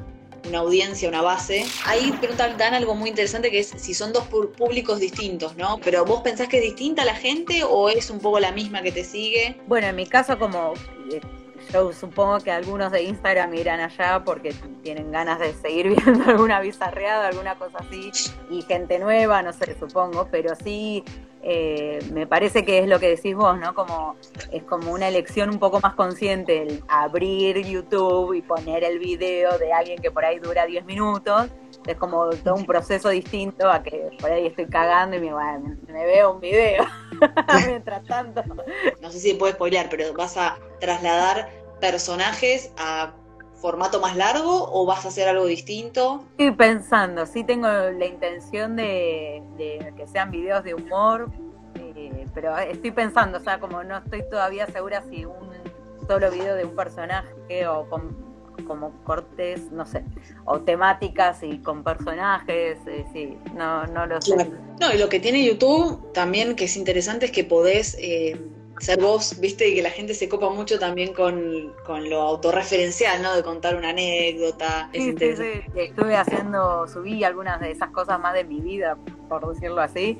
una 0.48 0.58
audiencia, 0.58 1.08
una 1.08 1.22
base. 1.22 1.64
Ahí 1.84 2.12
preguntan 2.12 2.56
Dan 2.56 2.74
algo 2.74 2.94
muy 2.94 3.10
interesante 3.10 3.50
que 3.50 3.60
es 3.60 3.72
si 3.76 3.94
son 3.94 4.12
dos 4.12 4.24
públicos 4.26 5.00
distintos, 5.00 5.56
¿no? 5.56 5.78
Pero 5.84 6.04
vos 6.04 6.22
pensás 6.22 6.48
que 6.48 6.58
es 6.58 6.62
distinta 6.62 7.04
la 7.04 7.14
gente 7.14 7.62
o 7.64 7.88
es 7.88 8.10
un 8.10 8.18
poco 8.18 8.40
la 8.40 8.52
misma 8.52 8.82
que 8.82 8.92
te 8.92 9.04
sigue? 9.04 9.60
Bueno, 9.66 9.88
en 9.88 9.96
mi 9.96 10.06
caso 10.06 10.38
como 10.38 10.74
eh, 11.12 11.20
yo 11.72 11.92
supongo 11.92 12.38
que 12.40 12.50
algunos 12.50 12.92
de 12.92 13.02
Instagram 13.02 13.54
irán 13.54 13.80
allá 13.80 14.22
porque 14.24 14.54
tienen 14.82 15.10
ganas 15.10 15.38
de 15.38 15.52
seguir 15.52 15.88
viendo 16.04 16.24
alguna 16.30 16.60
bizarreada, 16.60 17.28
alguna 17.28 17.54
cosa 17.56 17.78
así, 17.78 18.10
y 18.50 18.62
gente 18.62 18.98
nueva, 18.98 19.42
no 19.42 19.52
sé, 19.52 19.76
supongo, 19.78 20.28
pero 20.30 20.54
sí 20.56 21.04
eh, 21.42 22.00
me 22.12 22.26
parece 22.26 22.64
que 22.64 22.78
es 22.80 22.88
lo 22.88 22.98
que 22.98 23.08
decís 23.08 23.34
vos, 23.34 23.58
¿no? 23.58 23.74
Como 23.74 24.16
es 24.50 24.62
como 24.64 24.92
una 24.92 25.08
elección 25.08 25.50
un 25.50 25.58
poco 25.58 25.80
más 25.80 25.94
consciente 25.94 26.62
el 26.62 26.82
abrir 26.88 27.64
YouTube 27.64 28.34
y 28.34 28.42
poner 28.42 28.84
el 28.84 28.98
video 28.98 29.56
de 29.58 29.72
alguien 29.72 30.00
que 30.02 30.10
por 30.10 30.24
ahí 30.24 30.38
dura 30.38 30.66
10 30.66 30.84
minutos. 30.84 31.48
Es 31.88 31.96
como 31.96 32.28
todo 32.30 32.54
un 32.54 32.66
proceso 32.66 33.08
distinto 33.08 33.70
a 33.70 33.82
que 33.82 34.10
por 34.20 34.30
ahí 34.30 34.46
estoy 34.46 34.66
cagando 34.66 35.16
y 35.16 35.20
me, 35.20 35.30
me 35.30 36.04
veo 36.04 36.34
un 36.34 36.40
video 36.40 36.84
mientras 37.66 38.04
tanto. 38.04 38.42
No 39.00 39.10
sé 39.10 39.18
si 39.18 39.34
puedes 39.34 39.56
spoilear, 39.56 39.88
pero 39.88 40.12
vas 40.12 40.36
a 40.36 40.58
trasladar 40.80 41.48
personajes 41.80 42.72
a 42.76 43.14
formato 43.60 44.00
más 44.00 44.16
largo 44.16 44.68
o 44.72 44.86
vas 44.86 45.04
a 45.04 45.08
hacer 45.08 45.28
algo 45.28 45.46
distinto? 45.46 46.24
Estoy 46.32 46.52
pensando, 46.52 47.26
sí 47.26 47.44
tengo 47.44 47.68
la 47.68 48.06
intención 48.06 48.76
de, 48.76 49.42
que 49.96 50.06
sean 50.06 50.30
videos 50.30 50.64
de 50.64 50.74
humor, 50.74 51.30
eh, 51.74 52.26
pero 52.34 52.56
estoy 52.58 52.90
pensando, 52.92 53.38
o 53.38 53.40
sea, 53.40 53.58
como 53.58 53.82
no 53.82 53.98
estoy 53.98 54.22
todavía 54.28 54.66
segura 54.66 55.02
si 55.02 55.24
un 55.24 55.50
solo 56.06 56.30
video 56.30 56.54
de 56.54 56.64
un 56.64 56.74
personaje 56.74 57.66
o 57.66 57.88
como 58.66 58.92
cortes, 59.04 59.70
no 59.72 59.86
sé, 59.86 60.04
o 60.44 60.60
temáticas 60.60 61.42
y 61.42 61.58
con 61.58 61.84
personajes, 61.84 62.78
eh, 62.86 63.04
sí, 63.12 63.38
no, 63.54 63.86
no 63.86 64.06
lo 64.06 64.20
sé. 64.20 64.36
No, 64.80 64.92
y 64.92 64.98
lo 64.98 65.08
que 65.08 65.20
tiene 65.20 65.44
YouTube 65.44 66.12
también 66.12 66.56
que 66.56 66.64
es 66.64 66.76
interesante 66.76 67.26
es 67.26 67.32
que 67.32 67.44
podés... 67.44 67.96
Eh, 68.00 68.38
ser 68.80 69.00
vos, 69.00 69.38
viste, 69.40 69.68
y 69.68 69.74
que 69.74 69.82
la 69.82 69.90
gente 69.90 70.14
se 70.14 70.28
copa 70.28 70.50
mucho 70.50 70.78
también 70.78 71.12
con, 71.12 71.72
lo 72.08 72.20
autorreferencial, 72.22 73.22
¿no? 73.22 73.34
De 73.34 73.42
contar 73.42 73.76
una 73.76 73.90
anécdota. 73.90 74.88
Sí, 74.92 75.14
sí, 75.18 75.36
sí. 75.36 75.62
Estuve 75.74 76.16
haciendo, 76.16 76.86
subí 76.86 77.24
algunas 77.24 77.60
de 77.60 77.72
esas 77.72 77.90
cosas 77.90 78.20
más 78.20 78.34
de 78.34 78.44
mi 78.44 78.60
vida, 78.60 78.96
por 79.28 79.52
decirlo 79.52 79.80
así. 79.80 80.18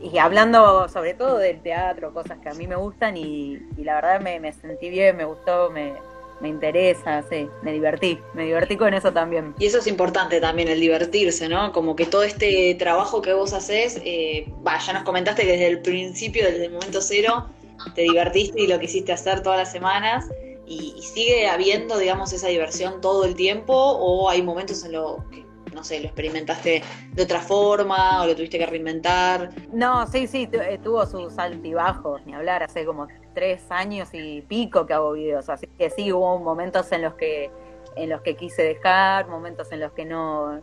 Y 0.00 0.18
hablando 0.18 0.88
sobre 0.88 1.14
todo 1.14 1.38
del 1.38 1.60
teatro, 1.62 2.12
cosas 2.12 2.38
que 2.38 2.48
a 2.48 2.54
mí 2.54 2.66
me 2.66 2.76
gustan 2.76 3.16
y, 3.16 3.58
la 3.78 3.96
verdad 3.96 4.20
me, 4.20 4.38
me, 4.40 4.52
sentí 4.52 4.88
bien, 4.88 5.16
me 5.16 5.24
gustó, 5.24 5.70
me, 5.70 5.94
me 6.40 6.48
interesa, 6.48 7.22
sí, 7.30 7.48
me 7.62 7.72
divertí, 7.72 8.18
me 8.34 8.44
divertí 8.44 8.76
con 8.76 8.94
eso 8.94 9.12
también. 9.12 9.54
Y 9.58 9.66
eso 9.66 9.78
es 9.78 9.86
importante 9.86 10.40
también, 10.40 10.68
el 10.68 10.80
divertirse, 10.80 11.48
¿no? 11.48 11.72
Como 11.72 11.96
que 11.96 12.06
todo 12.06 12.22
este 12.22 12.74
trabajo 12.74 13.22
que 13.22 13.32
vos 13.32 13.52
haces, 13.52 14.00
eh, 14.04 14.46
ya 14.86 14.92
nos 14.92 15.02
comentaste 15.02 15.42
que 15.42 15.52
desde 15.52 15.68
el 15.68 15.82
principio, 15.82 16.44
desde 16.44 16.66
el 16.66 16.72
momento 16.72 17.00
cero, 17.00 17.46
te 17.94 18.02
divertiste 18.02 18.60
y 18.60 18.66
lo 18.66 18.78
quisiste 18.78 19.12
hacer 19.12 19.42
todas 19.42 19.58
las 19.58 19.72
semanas 19.72 20.26
y, 20.66 20.94
sigue 21.02 21.48
habiendo, 21.48 21.98
digamos, 21.98 22.32
esa 22.32 22.48
diversión 22.48 23.00
todo 23.00 23.24
el 23.24 23.34
tiempo 23.34 23.72
o 23.74 24.28
hay 24.28 24.42
momentos 24.42 24.84
en 24.84 24.92
los 24.92 25.24
que, 25.30 25.44
no 25.72 25.84
sé, 25.84 26.00
lo 26.00 26.06
experimentaste 26.06 26.82
de 27.12 27.22
otra 27.22 27.40
forma 27.40 28.22
o 28.22 28.26
lo 28.26 28.34
tuviste 28.34 28.58
que 28.58 28.66
reinventar. 28.66 29.50
No, 29.72 30.06
sí, 30.08 30.26
sí, 30.26 30.48
eh, 30.52 30.78
tuvo 30.82 31.06
sus 31.06 31.38
altibajos, 31.38 32.20
ni 32.26 32.34
hablar, 32.34 32.62
hace 32.62 32.84
como 32.84 33.06
tres 33.36 33.70
años 33.70 34.08
y 34.14 34.40
pico 34.40 34.86
que 34.86 34.94
hago 34.94 35.12
videos, 35.12 35.50
así 35.50 35.66
que 35.66 35.90
sí, 35.90 36.10
hubo 36.10 36.38
momentos 36.38 36.90
en 36.90 37.02
los 37.02 37.14
que 37.14 37.50
en 37.96 38.10
los 38.10 38.22
que 38.22 38.34
quise 38.34 38.62
dejar, 38.62 39.28
momentos 39.28 39.70
en 39.72 39.80
los 39.80 39.92
que 39.92 40.04
no, 40.04 40.60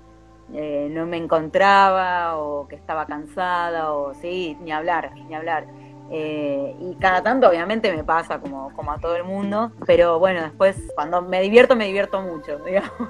eh, 0.54 0.88
no 0.92 1.06
me 1.06 1.18
encontraba 1.18 2.38
o 2.38 2.68
que 2.68 2.76
estaba 2.76 3.06
cansada 3.06 3.94
o 3.94 4.14
sí, 4.16 4.58
ni 4.62 4.72
hablar, 4.72 5.14
ni 5.16 5.34
hablar. 5.34 5.68
Eh, 6.16 6.76
y 6.80 6.96
cada 6.98 7.24
tanto 7.24 7.50
obviamente 7.50 7.92
me 7.92 8.04
pasa 8.04 8.40
como, 8.40 8.72
como 8.76 8.92
a 8.92 9.00
todo 9.00 9.16
el 9.16 9.24
mundo, 9.24 9.72
pero 9.88 10.20
bueno, 10.20 10.44
después 10.44 10.78
cuando 10.94 11.24
me 11.24 11.42
divierto, 11.42 11.76
me 11.76 11.88
divierto 11.88 12.22
mucho, 12.22 12.60
digamos. 12.66 13.10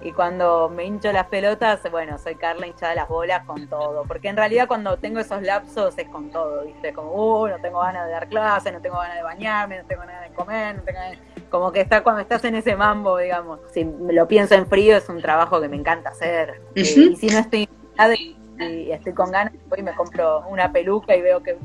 Y 0.00 0.12
cuando 0.12 0.68
me 0.68 0.84
hincho 0.84 1.10
las 1.10 1.26
pelotas, 1.26 1.80
bueno, 1.90 2.16
soy 2.18 2.36
Carla 2.36 2.68
hinchada 2.68 2.90
de 2.90 2.96
las 2.96 3.08
bolas 3.08 3.44
con 3.46 3.66
todo, 3.66 4.04
porque 4.04 4.28
en 4.28 4.36
realidad 4.36 4.68
cuando 4.68 4.96
tengo 4.96 5.18
esos 5.18 5.42
lapsos 5.42 5.98
es 5.98 6.08
con 6.08 6.30
todo, 6.30 6.64
¿viste? 6.64 6.92
Como, 6.92 7.10
uh, 7.14 7.48
no 7.48 7.58
tengo 7.58 7.80
ganas 7.80 8.06
de 8.06 8.12
dar 8.12 8.28
clase, 8.28 8.70
no 8.70 8.80
tengo 8.80 8.98
ganas 8.98 9.16
de 9.16 9.24
bañarme, 9.24 9.78
no 9.78 9.84
tengo 9.88 10.02
ganas 10.02 10.30
de 10.30 10.34
comer, 10.36 10.76
no 10.76 10.82
tengo 10.82 11.00
ganas 11.00 11.18
Como 11.50 11.72
que 11.72 11.80
está 11.80 12.04
cuando 12.04 12.22
estás 12.22 12.44
en 12.44 12.54
ese 12.54 12.76
mambo, 12.76 13.18
digamos. 13.18 13.58
Si 13.72 13.84
lo 13.84 14.28
pienso 14.28 14.54
en 14.54 14.68
frío, 14.68 14.96
es 14.96 15.08
un 15.08 15.20
trabajo 15.20 15.60
que 15.60 15.68
me 15.68 15.76
encanta 15.76 16.10
hacer. 16.10 16.60
Eh, 16.76 16.82
y 16.82 17.16
si 17.16 17.26
no 17.26 17.38
estoy 17.38 17.68
y 18.58 18.90
estoy 18.90 19.12
con 19.12 19.30
ganas, 19.30 19.52
y 19.76 19.82
me 19.82 19.94
compro 19.94 20.44
una 20.48 20.72
peluca 20.72 21.16
y 21.16 21.22
veo 21.22 21.42
que, 21.42 21.56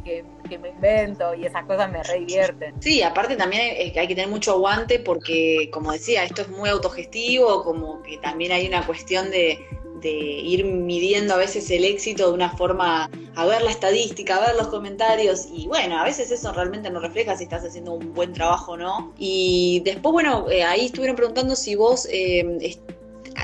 me 0.58 0.70
invento 0.70 1.34
y 1.34 1.46
esas 1.46 1.66
cosas 1.66 1.90
me 1.90 2.04
re 2.04 2.20
divierten. 2.20 2.76
Sí, 2.82 3.02
aparte 3.02 3.38
también 3.38 3.62
hay, 3.62 3.98
hay 3.98 4.08
que 4.08 4.16
tener 4.16 4.30
mucho 4.30 4.52
aguante 4.52 5.00
porque, 5.00 5.70
como 5.72 5.94
decía, 5.94 6.26
esto 6.26 6.42
es 6.42 6.50
muy 6.50 6.70
autogestivo, 6.70 7.64
como 7.64 8.04
que 8.04 8.18
también 8.18 8.52
hay 8.52 8.68
una 8.68 8.86
cuestión 8.86 9.32
de, 9.32 9.60
ir 10.04 10.66
midiendo 10.66 11.36
a 11.36 11.38
veces 11.38 11.70
el 11.70 11.86
éxito 11.86 12.28
de 12.28 12.34
una 12.34 12.50
forma, 12.58 13.10
a 13.36 13.46
ver 13.46 13.62
la 13.62 13.70
estadística, 13.70 14.38
a 14.38 14.48
ver 14.48 14.56
los 14.56 14.68
comentarios 14.70 15.48
y 15.54 15.68
bueno, 15.68 16.00
a 16.00 16.04
veces 16.04 16.32
eso 16.32 16.52
realmente 16.52 16.90
no 16.90 17.00
refleja 17.00 17.38
si 17.38 17.44
estás 17.44 17.64
haciendo 17.64 17.94
un 17.94 18.12
buen 18.12 18.34
trabajo 18.34 18.72
o 18.72 18.78
no. 18.78 19.14
Y 19.20 19.84
después, 19.86 20.12
bueno, 20.12 20.50
eh, 20.50 20.64
ahí 20.64 20.88
estuvieron 20.88 21.16
preguntando 21.16 21.56
si 21.56 21.76
vos 21.76 22.08
eh, 22.10 22.80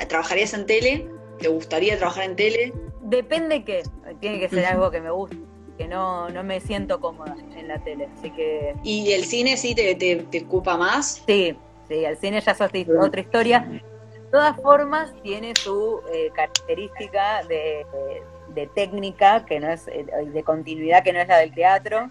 trabajarías 0.08 0.52
en 0.52 0.66
tele, 0.66 1.08
te 1.38 1.48
gustaría 1.48 1.96
trabajar 1.96 2.24
en 2.24 2.36
tele. 2.36 2.72
Depende 3.02 3.64
qué, 3.64 3.82
tiene 4.20 4.38
que 4.40 4.48
ser 4.48 4.66
algo 4.66 4.90
que 4.90 5.00
me 5.00 5.10
guste, 5.10 5.36
que 5.76 5.88
no, 5.88 6.28
no 6.30 6.42
me 6.42 6.60
siento 6.60 7.00
cómoda 7.00 7.36
en 7.56 7.68
la 7.68 7.78
tele, 7.82 8.08
así 8.18 8.30
que... 8.30 8.74
¿Y 8.82 9.12
el 9.12 9.24
cine 9.24 9.56
sí 9.56 9.74
te, 9.74 9.94
te, 9.94 10.44
ocupa 10.44 10.76
más? 10.76 11.22
Sí, 11.26 11.56
sí, 11.88 12.04
el 12.04 12.16
cine 12.18 12.40
ya 12.40 12.52
es 12.52 12.60
otra 12.60 13.20
historia. 13.20 13.60
De 14.28 14.32
todas 14.32 14.60
formas, 14.60 15.10
tiene 15.22 15.54
su 15.58 16.00
eh, 16.12 16.30
característica 16.34 17.42
de, 17.44 17.86
técnica, 18.74 19.46
que 19.46 19.60
no 19.60 19.70
es 19.70 19.88
eh, 19.88 20.04
de 20.26 20.42
continuidad, 20.42 21.02
que 21.02 21.12
no 21.12 21.20
es 21.20 21.28
la 21.28 21.38
del 21.38 21.54
teatro. 21.54 22.10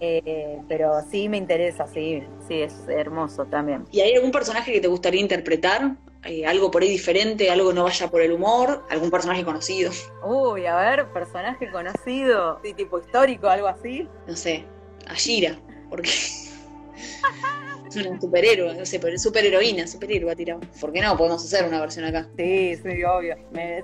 Eh, 0.00 0.58
pero 0.68 1.00
sí 1.08 1.28
me 1.28 1.36
interesa, 1.36 1.86
sí, 1.86 2.24
sí, 2.48 2.62
es 2.62 2.88
hermoso 2.88 3.44
también. 3.44 3.84
¿Y 3.92 4.00
hay 4.00 4.14
algún 4.14 4.32
personaje 4.32 4.72
que 4.72 4.80
te 4.80 4.88
gustaría 4.88 5.20
interpretar? 5.20 5.92
Eh, 6.26 6.46
algo 6.46 6.70
por 6.70 6.82
ahí 6.82 6.88
diferente, 6.88 7.50
algo 7.50 7.72
no 7.74 7.84
vaya 7.84 8.08
por 8.08 8.22
el 8.22 8.32
humor, 8.32 8.82
algún 8.88 9.10
personaje 9.10 9.44
conocido. 9.44 9.92
Uy, 10.24 10.64
a 10.64 10.76
ver, 10.76 11.12
personaje 11.12 11.70
conocido, 11.70 12.60
sí, 12.64 12.72
tipo 12.72 12.98
histórico, 12.98 13.48
algo 13.48 13.66
así. 13.66 14.08
No 14.26 14.34
sé, 14.34 14.64
Ashira, 15.06 15.58
porque 15.90 16.08
es 17.88 17.96
una 17.96 18.18
superhéroe, 18.18 18.74
no 18.74 18.86
sé, 18.86 19.18
superheroína, 19.18 19.86
superhéroe 19.86 20.34
tirado. 20.34 20.60
¿Por 20.80 20.92
qué 20.92 21.02
no? 21.02 21.14
Podemos 21.14 21.44
hacer 21.44 21.68
una 21.68 21.78
versión 21.78 22.06
acá. 22.06 22.26
Sí, 22.38 22.76
sí, 22.76 23.04
obvio. 23.04 23.36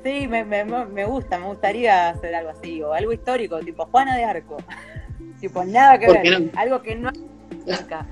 sí, 0.03 0.27
me, 0.27 0.43
me, 0.45 1.05
gusta, 1.05 1.39
me 1.39 1.47
gustaría 1.47 2.09
hacer 2.09 2.35
algo 2.35 2.51
así, 2.51 2.83
o 2.83 2.95
algo 2.95 3.13
histórico, 3.13 3.61
tipo 3.61 3.85
Juana 3.85 4.17
de 4.17 4.25
Arco. 4.25 4.57
tipo, 5.41 5.63
nada 5.65 5.99
que 5.99 6.07
ver. 6.07 6.51
Algo 6.57 6.81
que 6.81 6.95
no 6.95 7.11
nunca. 7.67 8.07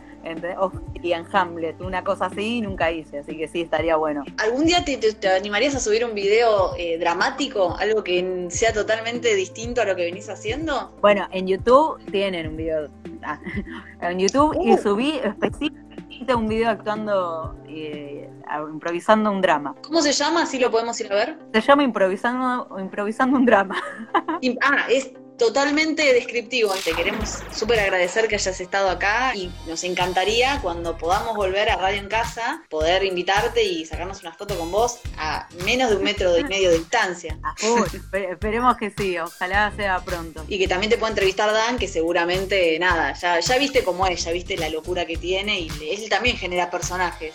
O 0.59 0.73
en 1.03 1.27
Hamlet, 1.33 1.81
una 1.81 2.05
cosa 2.05 2.27
así 2.27 2.61
nunca 2.61 2.91
hice, 2.91 3.21
así 3.21 3.37
que 3.37 3.49
sí, 3.49 3.63
estaría 3.63 3.97
bueno. 3.97 4.25
¿Algún 4.39 4.67
día 4.67 4.85
te, 4.85 4.99
animarías 5.29 5.75
a 5.75 5.81
subir 5.81 6.05
un 6.05 6.15
video 6.15 6.75
eh, 6.77 6.99
dramático? 6.99 7.77
¿Algo 7.79 8.05
que 8.05 8.47
sea 8.51 8.73
totalmente 8.73 9.35
distinto 9.35 9.81
a 9.81 9.85
lo 9.85 9.97
que 9.97 10.05
venís 10.05 10.29
haciendo? 10.29 10.93
Bueno, 11.01 11.27
en 11.33 11.47
YouTube 11.47 11.99
tienen 12.11 12.49
un 12.49 12.57
video. 12.57 12.89
Ah, 13.23 13.41
en 14.03 14.19
YouTube 14.19 14.57
y 14.63 14.75
uh. 14.75 14.79
subí 14.79 15.19
específicamente 15.23 15.89
un 16.35 16.49
video 16.49 16.71
actuando, 16.71 17.57
eh, 17.69 18.29
improvisando 18.71 19.31
un 19.31 19.41
drama. 19.41 19.75
¿Cómo 19.83 20.03
se 20.03 20.13
llama? 20.13 20.43
Así 20.43 20.59
lo 20.59 20.71
podemos 20.71 21.01
ir 21.01 21.13
a 21.13 21.15
ver. 21.15 21.39
Se 21.53 21.61
llama 21.61 21.83
Improvisando, 21.85 22.69
improvisando 22.79 23.39
un 23.39 23.47
drama. 23.47 23.77
ah, 24.63 24.87
es 24.91 25.13
totalmente 25.39 26.13
descriptivo. 26.13 26.73
Te 26.85 26.93
queremos 26.93 27.39
súper 27.55 27.81
agradecer 27.81 28.29
que 28.29 28.35
hayas 28.35 28.61
estado 28.61 28.91
acá 28.91 29.35
y 29.35 29.51
nos 29.67 29.85
encantaría 29.85 30.61
cuando 30.61 30.99
podamos 30.99 31.37
volver 31.37 31.71
a 31.71 31.77
Radio 31.77 32.01
en 32.01 32.09
Casa 32.09 32.63
poder 32.69 33.05
invitarte 33.05 33.63
y 33.63 33.87
sacarnos 33.87 34.21
una 34.23 34.33
foto 34.33 34.59
con 34.59 34.71
vos 34.71 34.99
a 35.17 35.49
menos 35.65 35.91
de 35.91 35.97
un 35.97 36.03
metro 36.03 36.37
y 36.37 36.45
medio 36.45 36.71
de 36.71 36.79
distancia. 36.79 37.39
esperemos 38.13 38.77
que 38.77 38.91
sí, 38.91 39.19
ojalá 39.19 39.73
sea 39.77 40.01
pronto. 40.01 40.45
Y 40.49 40.59
que 40.59 40.69
también 40.69 40.91
te 40.91 40.99
pueda 40.99 41.11
entrevistar 41.11 41.53
Dan, 41.53 41.79
que 41.79 41.89
seguramente, 41.89 42.79
nada, 42.79 43.13
ya, 43.15 43.41
ya 43.41 43.59
viste 43.59 43.85
cómo 43.85 44.07
es, 44.07 44.25
ya 44.25 44.33
viste 44.33 44.57
la 44.57 44.69
locura 44.69 45.07
que 45.07 45.17
tiene 45.17 45.61
y 45.61 45.71
él 45.91 46.09
también 46.09 46.37
genera 46.37 46.71
personajes, 46.71 47.35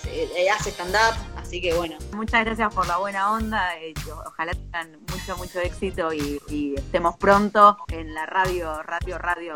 hace 0.53 0.71
stand-up, 0.71 1.15
así 1.53 1.61
que 1.61 1.73
bueno. 1.75 1.95
Muchas 2.13 2.43
gracias 2.45 2.73
por 2.73 2.87
la 2.87 2.97
buena 2.97 3.31
onda, 3.31 3.77
eh, 3.79 3.93
ojalá 4.25 4.53
tengan 4.53 4.99
mucho, 5.11 5.37
mucho 5.37 5.59
éxito 5.59 6.11
y, 6.11 6.41
y 6.49 6.73
estemos 6.75 7.15
pronto 7.17 7.77
en 7.89 8.11
la 8.15 8.25
radio, 8.25 8.81
radio, 8.81 9.19
radio, 9.19 9.53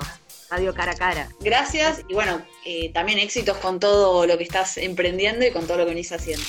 radio 0.47 0.73
cara 0.75 0.91
a 0.91 0.95
cara. 0.95 1.29
Gracias 1.39 2.03
y 2.07 2.13
bueno, 2.13 2.39
eh, 2.65 2.91
también 2.93 3.17
éxitos 3.17 3.57
con 3.57 3.79
todo 3.79 4.27
lo 4.27 4.37
que 4.37 4.43
estás 4.43 4.77
emprendiendo 4.77 5.43
y 5.43 5.51
con 5.51 5.65
todo 5.65 5.77
lo 5.77 5.85
que 5.85 5.89
venís 5.89 6.11
haciendo. 6.11 6.45